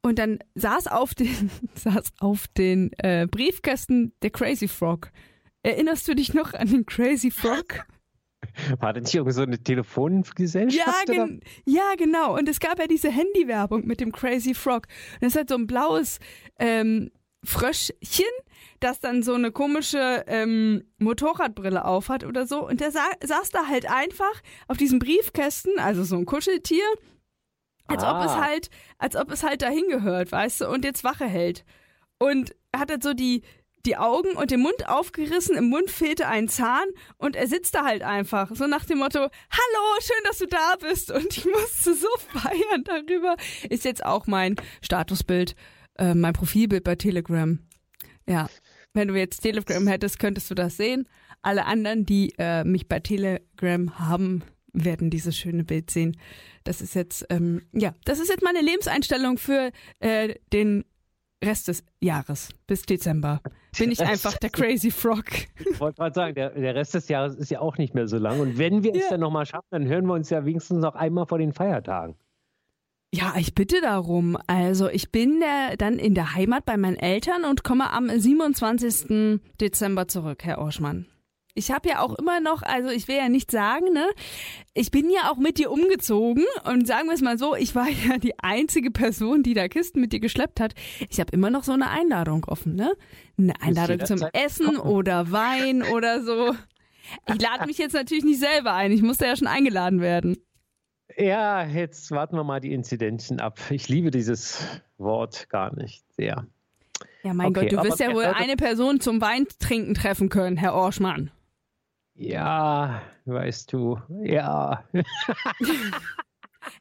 und 0.03 0.19
dann 0.19 0.39
saß 0.55 0.87
auf 0.87 1.15
den, 1.15 1.51
saß 1.75 2.13
auf 2.21 2.47
den 2.49 2.93
äh, 2.99 3.27
Briefkästen 3.27 4.13
der 4.23 4.31
Crazy 4.31 4.69
Frog. 4.69 5.11
Erinnerst 5.63 6.07
du 6.07 6.15
dich 6.15 6.35
noch 6.35 6.53
an 6.53 6.69
den 6.69 6.85
Crazy 6.87 7.31
Frog? 7.31 7.87
War 8.79 8.93
das 8.93 9.05
nicht 9.05 9.15
irgendwie 9.15 9.33
so 9.33 9.43
eine 9.43 9.59
Telefongesellschaft? 9.59 11.09
Ja, 11.09 11.13
gen 11.13 11.41
ja, 11.65 11.95
genau. 11.97 12.37
Und 12.37 12.49
es 12.49 12.61
gab 12.61 12.79
ja 12.79 12.87
diese 12.87 13.11
Handywerbung 13.11 13.87
mit 13.87 14.01
dem 14.01 14.13
Crazy 14.13 14.55
Frog. 14.55 14.87
Und 15.15 15.23
das 15.23 15.33
ist 15.33 15.37
halt 15.37 15.49
so 15.49 15.57
ein 15.57 15.67
blaues 15.67 16.19
ähm, 16.59 17.11
Fröschchen, 17.45 18.25
das 18.81 19.01
dann 19.01 19.23
so 19.23 19.35
eine 19.35 19.53
komische 19.53 20.25
ähm, 20.27 20.85
Motorradbrille 20.99 21.85
aufhat 21.85 22.25
oder 22.25 22.47
so. 22.47 22.67
Und 22.67 22.81
der 22.81 22.91
sa 22.91 23.05
saß 23.23 23.51
da 23.51 23.67
halt 23.67 23.91
einfach 23.91 24.43
auf 24.69 24.77
diesem 24.77 24.99
Briefkästen, 24.99 25.79
also 25.79 26.05
so 26.05 26.17
ein 26.17 26.27
Kuscheltier, 26.27 26.85
als 27.87 28.03
ah. 28.03 28.19
ob 28.19 28.25
es 28.25 28.33
ah. 28.33 28.45
halt, 28.45 28.71
als 28.99 29.17
ob 29.17 29.31
es 29.31 29.43
halt 29.43 29.63
dahin 29.63 29.89
gehört, 29.89 30.33
weißt 30.33 30.63
du, 30.63 30.69
und 30.69 30.85
jetzt 30.85 31.05
Wache 31.05 31.27
hält. 31.27 31.65
Und 32.19 32.55
hat 32.75 32.91
halt 32.91 33.03
so 33.03 33.13
die, 33.13 33.43
die 33.87 33.97
Augen 33.97 34.37
und 34.37 34.51
den 34.51 34.61
Mund 34.61 34.89
aufgerissen, 34.89 35.57
im 35.57 35.69
Mund 35.69 35.91
fehlte 35.91 36.27
ein 36.27 36.49
Zahn 36.49 36.87
und 37.19 37.37
er 37.37 37.47
sitzt 37.47 37.75
da 37.75 37.85
halt 37.85 38.03
einfach, 38.03 38.51
so 38.55 38.67
nach 38.67 38.85
dem 38.85 38.99
Motto, 38.99 39.19
hallo, 39.19 40.01
schön, 40.01 40.25
dass 40.25 40.39
du 40.39 40.47
da 40.47 40.77
bist 40.81 41.11
und 41.11 41.37
ich 41.37 41.45
musste 41.45 41.95
so 41.95 42.09
feiern 42.39 42.85
darüber. 42.85 43.37
Ist 43.69 43.85
jetzt 43.85 44.05
auch 44.05 44.27
mein 44.27 44.57
Statusbild, 44.83 45.55
äh, 45.99 46.15
mein 46.15 46.33
Profilbild 46.33 46.85
bei 46.85 46.97
Telegram. 46.97 47.59
Ja, 48.27 48.49
wenn 48.95 49.09
du 49.09 49.15
jetzt 49.15 49.41
Telegram 49.41 49.87
hättest, 49.87 50.19
könntest 50.19 50.51
du 50.51 50.55
das 50.55 50.77
sehen. 50.77 51.07
Alle 51.43 51.67
anderen, 51.67 52.07
die 52.07 52.33
äh, 52.39 52.65
mich 52.65 52.89
bei 52.89 53.01
Telegram 53.01 53.99
haben, 53.99 54.43
werden 54.73 55.11
dieses 55.11 55.37
schöne 55.37 55.65
Bild 55.65 55.91
sehen. 55.91 56.17
Das 56.65 56.81
ist 56.81 56.95
jetzt, 56.95 57.27
ähm, 57.29 57.63
ja, 57.73 57.95
das 58.05 58.19
ist 58.19 58.29
jetzt 58.29 58.43
meine 58.43 58.61
Lebenseinstellung 58.61 59.37
für 59.39 59.71
äh, 60.01 60.35
den 60.53 60.85
Rest 61.43 61.69
des 61.69 61.85
Jahres 62.01 62.51
bis 62.67 62.83
Dezember 62.83 63.41
bin 63.79 63.91
ich 63.91 64.01
einfach 64.01 64.37
der 64.39 64.51
Crazy 64.51 64.91
Frog. 64.91 65.25
Ich 65.59 65.81
wollte 65.81 65.97
gerade 65.97 66.15
sagen, 66.15 66.35
der, 66.35 66.51
der, 66.51 66.75
Rest 66.75 66.95
des 66.95 67.09
Jahres 67.09 67.35
ist 67.35 67.51
ja 67.51 67.61
auch 67.61 67.79
nicht 67.79 67.95
mehr 67.95 68.07
so 68.07 68.19
lang. 68.19 68.41
Und 68.41 68.59
wenn 68.59 68.83
wir 68.83 68.95
ja. 68.95 69.03
es 69.03 69.09
dann 69.09 69.21
nochmal 69.21 69.47
schaffen, 69.47 69.67
dann 69.71 69.87
hören 69.87 70.07
wir 70.07 70.15
uns 70.15 70.31
ja 70.31 70.45
wenigstens 70.45 70.81
noch 70.81 70.95
einmal 70.95 71.27
vor 71.27 71.39
den 71.39 71.53
Feiertagen. 71.53 72.15
Ja, 73.13 73.35
ich 73.37 73.55
bitte 73.55 73.81
darum. 73.81 74.37
Also 74.47 74.89
ich 74.89 75.13
bin 75.13 75.41
der, 75.41 75.77
dann 75.77 75.99
in 75.99 76.15
der 76.15 76.35
Heimat 76.35 76.65
bei 76.65 76.77
meinen 76.77 76.97
Eltern 76.97 77.45
und 77.45 77.63
komme 77.63 77.93
am 77.93 78.09
27. 78.09 79.41
Dezember 79.61 80.09
zurück, 80.09 80.45
Herr 80.45 80.59
Orschmann. 80.59 81.07
Ich 81.57 81.71
habe 81.71 81.89
ja 81.89 82.01
auch 82.01 82.15
immer 82.17 82.41
noch, 82.41 82.63
also 82.63 82.91
ich 82.91 83.07
will 83.07 83.17
ja 83.17 83.29
nicht 83.29 83.51
sagen, 83.53 83.93
ne? 83.93 84.07
Ich 84.75 84.91
bin 84.91 85.09
ja 85.09 85.31
auch 85.31 85.37
mit 85.37 85.59
dir 85.59 85.71
umgezogen 85.71 86.45
und 86.65 86.87
sagen 86.87 87.07
wir 87.07 87.15
es 87.15 87.23
mal 87.23 87.39
so, 87.39 87.55
ich 87.55 87.77
war 87.77 87.89
ja 88.09 88.19
die 88.19 88.39
einzige 88.41 88.91
Person, 88.91 89.45
die 89.45 89.55
da 89.55 89.69
Kisten 89.69 90.01
mit 90.01 90.13
dir 90.13 90.21
geschleppt 90.21 90.59
hat. 90.59 90.75
Ich 91.09 91.21
habe 91.21 91.33
immer 91.33 91.51
noch 91.51 91.63
so 91.63 91.73
eine 91.73 91.91
Einladung 91.91 92.45
offen, 92.47 92.75
ne? 92.75 92.93
Eine 93.39 93.55
Einladung 93.61 94.05
zum 94.05 94.21
Essen 94.33 94.77
oder 94.77 95.31
Wein 95.31 95.83
oder 95.95 96.23
so. 96.23 96.55
Ich 97.29 97.41
lade 97.41 97.67
mich 97.67 97.79
jetzt 97.79 97.93
natürlich 97.93 98.25
nicht 98.25 98.41
selber 98.41 98.73
ein, 98.73 98.91
ich 98.91 99.03
musste 99.03 99.27
ja 99.27 99.37
schon 99.37 99.47
eingeladen 99.47 100.01
werden. 100.01 100.37
Ja, 101.17 101.65
jetzt 101.65 102.11
warten 102.11 102.35
wir 102.35 102.45
mal 102.45 102.61
die 102.61 102.73
Inzidenzen 102.73 103.41
ab. 103.41 103.61
Ich 103.71 103.89
liebe 103.89 104.11
dieses 104.11 104.67
Wort 104.99 105.49
gar 105.49 105.75
nicht 105.77 106.05
sehr. 106.15 106.47
Ja, 107.23 107.33
mein 107.33 107.49
okay, 107.49 107.69
Gott, 107.69 107.73
du 107.73 107.89
wirst 107.89 108.01
ja 108.01 108.13
wohl 108.13 108.25
eine 108.25 108.57
Person 108.57 109.01
zum 109.01 109.21
Weintrinken 109.21 109.95
treffen 109.95 110.29
können, 110.29 110.57
Herr 110.57 110.75
Orschmann. 110.75 111.31
Ja, 112.17 113.03
weißt 113.25 113.73
du, 113.73 113.99
ja. 114.23 114.85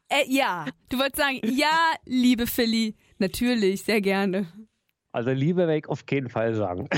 äh, 0.08 0.24
ja, 0.28 0.66
du 0.88 0.98
wolltest 0.98 1.16
sagen, 1.16 1.40
ja, 1.44 1.94
liebe 2.04 2.46
Philly, 2.46 2.94
natürlich, 3.18 3.82
sehr 3.82 4.00
gerne. 4.00 4.46
Also 5.12 5.30
Liebe 5.30 5.58
werde 5.58 5.78
ich 5.78 5.88
auf 5.88 6.04
jeden 6.10 6.28
Fall 6.28 6.54
sagen. 6.54 6.88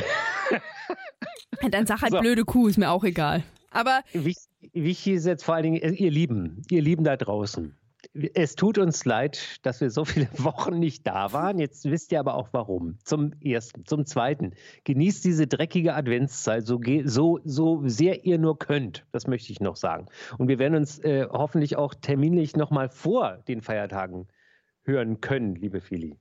Dann 1.70 1.87
sag 1.87 2.03
halt 2.03 2.12
so. 2.12 2.20
blöde 2.20 2.44
Kuh, 2.44 2.68
ist 2.68 2.79
mir 2.79 2.90
auch 2.90 3.05
egal. 3.05 3.42
Aber 3.70 4.01
wichtig 4.12 5.07
ist 5.07 5.27
jetzt 5.27 5.44
vor 5.44 5.55
allen 5.55 5.64
Dingen, 5.64 5.94
ihr 5.94 6.11
Lieben, 6.11 6.62
ihr 6.70 6.83
Lieben 6.83 7.05
da 7.05 7.16
draußen. 7.16 7.77
Es 8.35 8.54
tut 8.54 8.78
uns 8.78 9.04
leid, 9.04 9.59
dass 9.62 9.80
wir 9.80 9.90
so 9.90 10.04
viele 10.04 10.28
Wochen 10.38 10.78
nicht 10.78 11.06
da 11.06 11.32
waren. 11.32 11.59
Jetzt 11.59 11.85
wisst 11.85 12.12
ihr 12.12 12.20
aber 12.20 12.35
auch 12.35 12.48
warum. 12.52 12.98
Zum 13.04 13.32
ersten. 13.40 13.85
Zum 13.85 14.06
zweiten. 14.06 14.52
Genießt 14.85 15.24
diese 15.24 15.46
dreckige 15.46 15.94
Adventszeit 15.94 16.66
so, 16.66 16.80
so, 17.04 17.40
so 17.44 17.82
sehr 17.85 18.24
ihr 18.24 18.38
nur 18.38 18.59
könnt. 18.59 19.06
Das 19.12 19.26
möchte 19.26 19.52
ich 19.52 19.61
noch 19.61 19.76
sagen. 19.76 20.06
Und 20.38 20.48
wir 20.48 20.59
werden 20.59 20.76
uns 20.76 20.98
äh, 21.00 21.26
hoffentlich 21.30 21.76
auch 21.76 21.94
terminlich 21.94 22.56
nochmal 22.56 22.88
vor 22.88 23.42
den 23.48 23.61
Feiertagen 23.62 24.28
hören 24.85 25.20
können, 25.20 25.54
liebe 25.56 25.80
Fili. 25.80 26.16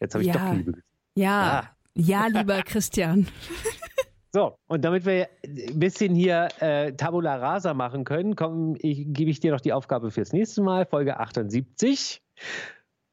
Jetzt 0.00 0.14
habe 0.14 0.24
ich 0.24 0.28
ja. 0.28 0.34
doch 0.34 0.54
Liebe 0.54 0.72
gesagt. 0.72 0.92
Ja, 1.14 1.62
ah. 1.64 1.76
ja, 1.94 2.26
lieber 2.26 2.62
Christian. 2.64 3.26
So, 4.34 4.56
und 4.66 4.82
damit 4.82 5.04
wir 5.04 5.28
ein 5.44 5.78
bisschen 5.78 6.14
hier 6.14 6.48
äh, 6.60 6.94
Tabula 6.94 7.36
Rasa 7.36 7.74
machen 7.74 8.04
können, 8.04 8.34
komm, 8.34 8.76
ich, 8.78 9.04
gebe 9.08 9.30
ich 9.30 9.40
dir 9.40 9.52
noch 9.52 9.60
die 9.60 9.74
Aufgabe 9.74 10.10
fürs 10.10 10.32
nächste 10.32 10.62
Mal, 10.62 10.86
Folge 10.86 11.20
78. 11.20 12.22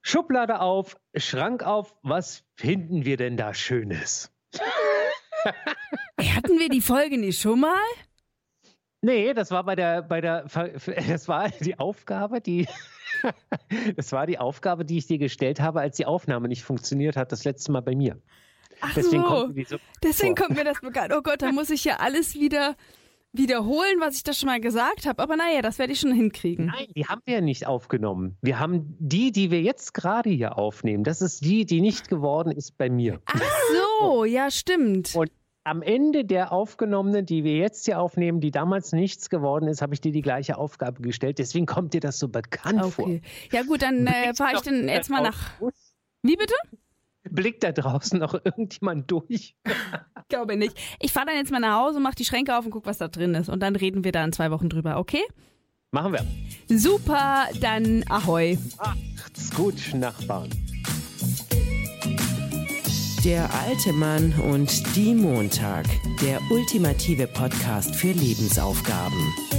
Schublade 0.01 0.61
auf, 0.61 0.95
Schrank 1.13 1.63
auf, 1.63 1.93
was 2.03 2.45
finden 2.55 3.03
wir 3.03 3.17
denn 3.17 3.35
da 3.35 3.53
Schönes? 3.53 4.31
Hatten 6.19 6.57
wir 6.57 6.69
die 6.69 6.79
Folge 6.79 7.17
nicht 7.17 7.41
schon 7.41 7.59
mal? 7.59 7.77
Nee, 9.01 9.33
das 9.33 9.51
war 9.51 9.65
bei 9.65 9.75
der, 9.75 10.01
bei 10.01 10.21
der, 10.21 10.45
das 11.07 11.27
war 11.27 11.49
die 11.49 11.77
Aufgabe, 11.77 12.39
die, 12.39 12.65
das 13.97 14.13
war 14.13 14.25
die 14.25 14.39
Aufgabe, 14.39 14.85
die 14.85 14.97
ich 14.97 15.07
dir 15.07 15.17
gestellt 15.17 15.59
habe, 15.59 15.81
als 15.81 15.97
die 15.97 16.05
Aufnahme 16.05 16.47
nicht 16.47 16.63
funktioniert 16.63 17.17
hat, 17.17 17.33
das 17.33 17.43
letzte 17.43 17.73
Mal 17.73 17.81
bei 17.81 17.95
mir. 17.95 18.21
Ach 18.81 18.93
deswegen 18.93 19.23
so, 19.23 19.27
kommt 19.27 19.67
so 19.67 19.77
deswegen 20.03 20.35
kommt 20.35 20.55
mir 20.55 20.63
das 20.63 20.79
bekannt. 20.81 21.13
Oh 21.15 21.21
Gott, 21.21 21.41
da 21.41 21.51
muss 21.51 21.69
ich 21.69 21.83
ja 21.83 21.97
alles 21.97 22.35
wieder 22.35 22.75
wiederholen, 23.31 23.99
was 23.99 24.15
ich 24.15 24.23
da 24.23 24.33
schon 24.33 24.47
mal 24.47 24.59
gesagt 24.59 25.05
habe. 25.05 25.21
Aber 25.21 25.35
naja, 25.35 25.61
das 25.61 25.77
werde 25.79 25.93
ich 25.93 25.99
schon 25.99 26.13
hinkriegen. 26.13 26.67
Nein, 26.67 26.87
die 26.95 27.05
haben 27.05 27.21
wir 27.25 27.41
nicht 27.41 27.67
aufgenommen. 27.67 28.37
Wir 28.41 28.59
haben 28.59 28.95
die, 28.99 29.31
die 29.31 29.51
wir 29.51 29.61
jetzt 29.61 29.93
gerade 29.93 30.29
hier 30.29 30.57
aufnehmen. 30.57 31.03
Das 31.03 31.21
ist 31.21 31.43
die, 31.45 31.65
die 31.65 31.81
nicht 31.81 32.09
geworden 32.09 32.51
ist 32.51 32.77
bei 32.77 32.89
mir. 32.89 33.21
Ach 33.25 33.41
so, 33.99 34.25
ja, 34.25 34.49
stimmt. 34.49 35.15
Und 35.15 35.31
am 35.63 35.81
Ende 35.83 36.25
der 36.25 36.51
aufgenommenen, 36.51 37.25
die 37.25 37.43
wir 37.43 37.55
jetzt 37.57 37.85
hier 37.85 37.99
aufnehmen, 37.99 38.39
die 38.39 38.49
damals 38.49 38.91
nichts 38.91 39.29
geworden 39.29 39.67
ist, 39.67 39.81
habe 39.81 39.93
ich 39.93 40.01
dir 40.01 40.11
die 40.11 40.21
gleiche 40.21 40.57
Aufgabe 40.57 41.01
gestellt. 41.01 41.37
Deswegen 41.37 41.67
kommt 41.67 41.93
dir 41.93 41.99
das 41.99 42.17
so 42.17 42.27
bekannt 42.29 42.81
okay. 42.81 42.91
vor. 42.91 43.09
Ja 43.51 43.63
gut, 43.63 43.83
dann 43.83 44.07
äh, 44.07 44.33
fahre 44.33 44.55
ich 44.55 44.61
dann 44.61 44.87
jetzt 44.87 45.09
mal 45.09 45.21
nach. 45.21 45.37
Wie 46.23 46.35
bitte? 46.35 46.55
Blickt 47.23 47.63
da 47.63 47.71
draußen 47.71 48.19
noch 48.19 48.33
irgendjemand 48.33 49.09
durch? 49.11 49.55
Glaube 50.29 50.55
nicht. 50.55 50.77
Ich 50.99 51.11
fahre 51.11 51.27
dann 51.27 51.35
jetzt 51.35 51.51
mal 51.51 51.59
nach 51.59 51.81
Hause, 51.81 51.99
mach 51.99 52.15
die 52.15 52.25
Schränke 52.25 52.57
auf 52.57 52.65
und 52.65 52.71
guck, 52.71 52.85
was 52.85 52.97
da 52.97 53.07
drin 53.07 53.35
ist. 53.35 53.49
Und 53.49 53.61
dann 53.61 53.75
reden 53.75 54.03
wir 54.03 54.11
da 54.11 54.23
in 54.23 54.31
zwei 54.31 54.51
Wochen 54.51 54.69
drüber, 54.69 54.97
okay? 54.97 55.23
Machen 55.91 56.13
wir. 56.13 56.25
Super, 56.77 57.47
dann 57.61 58.03
ahoi. 58.09 58.57
Macht's 58.77 59.53
gut, 59.55 59.93
Nachbarn. 59.93 60.49
Der 63.25 63.53
alte 63.53 63.91
Mann 63.91 64.33
und 64.49 64.95
die 64.95 65.13
Montag. 65.13 65.85
Der 66.21 66.39
ultimative 66.51 67.27
Podcast 67.27 67.93
für 67.95 68.11
Lebensaufgaben. 68.11 69.58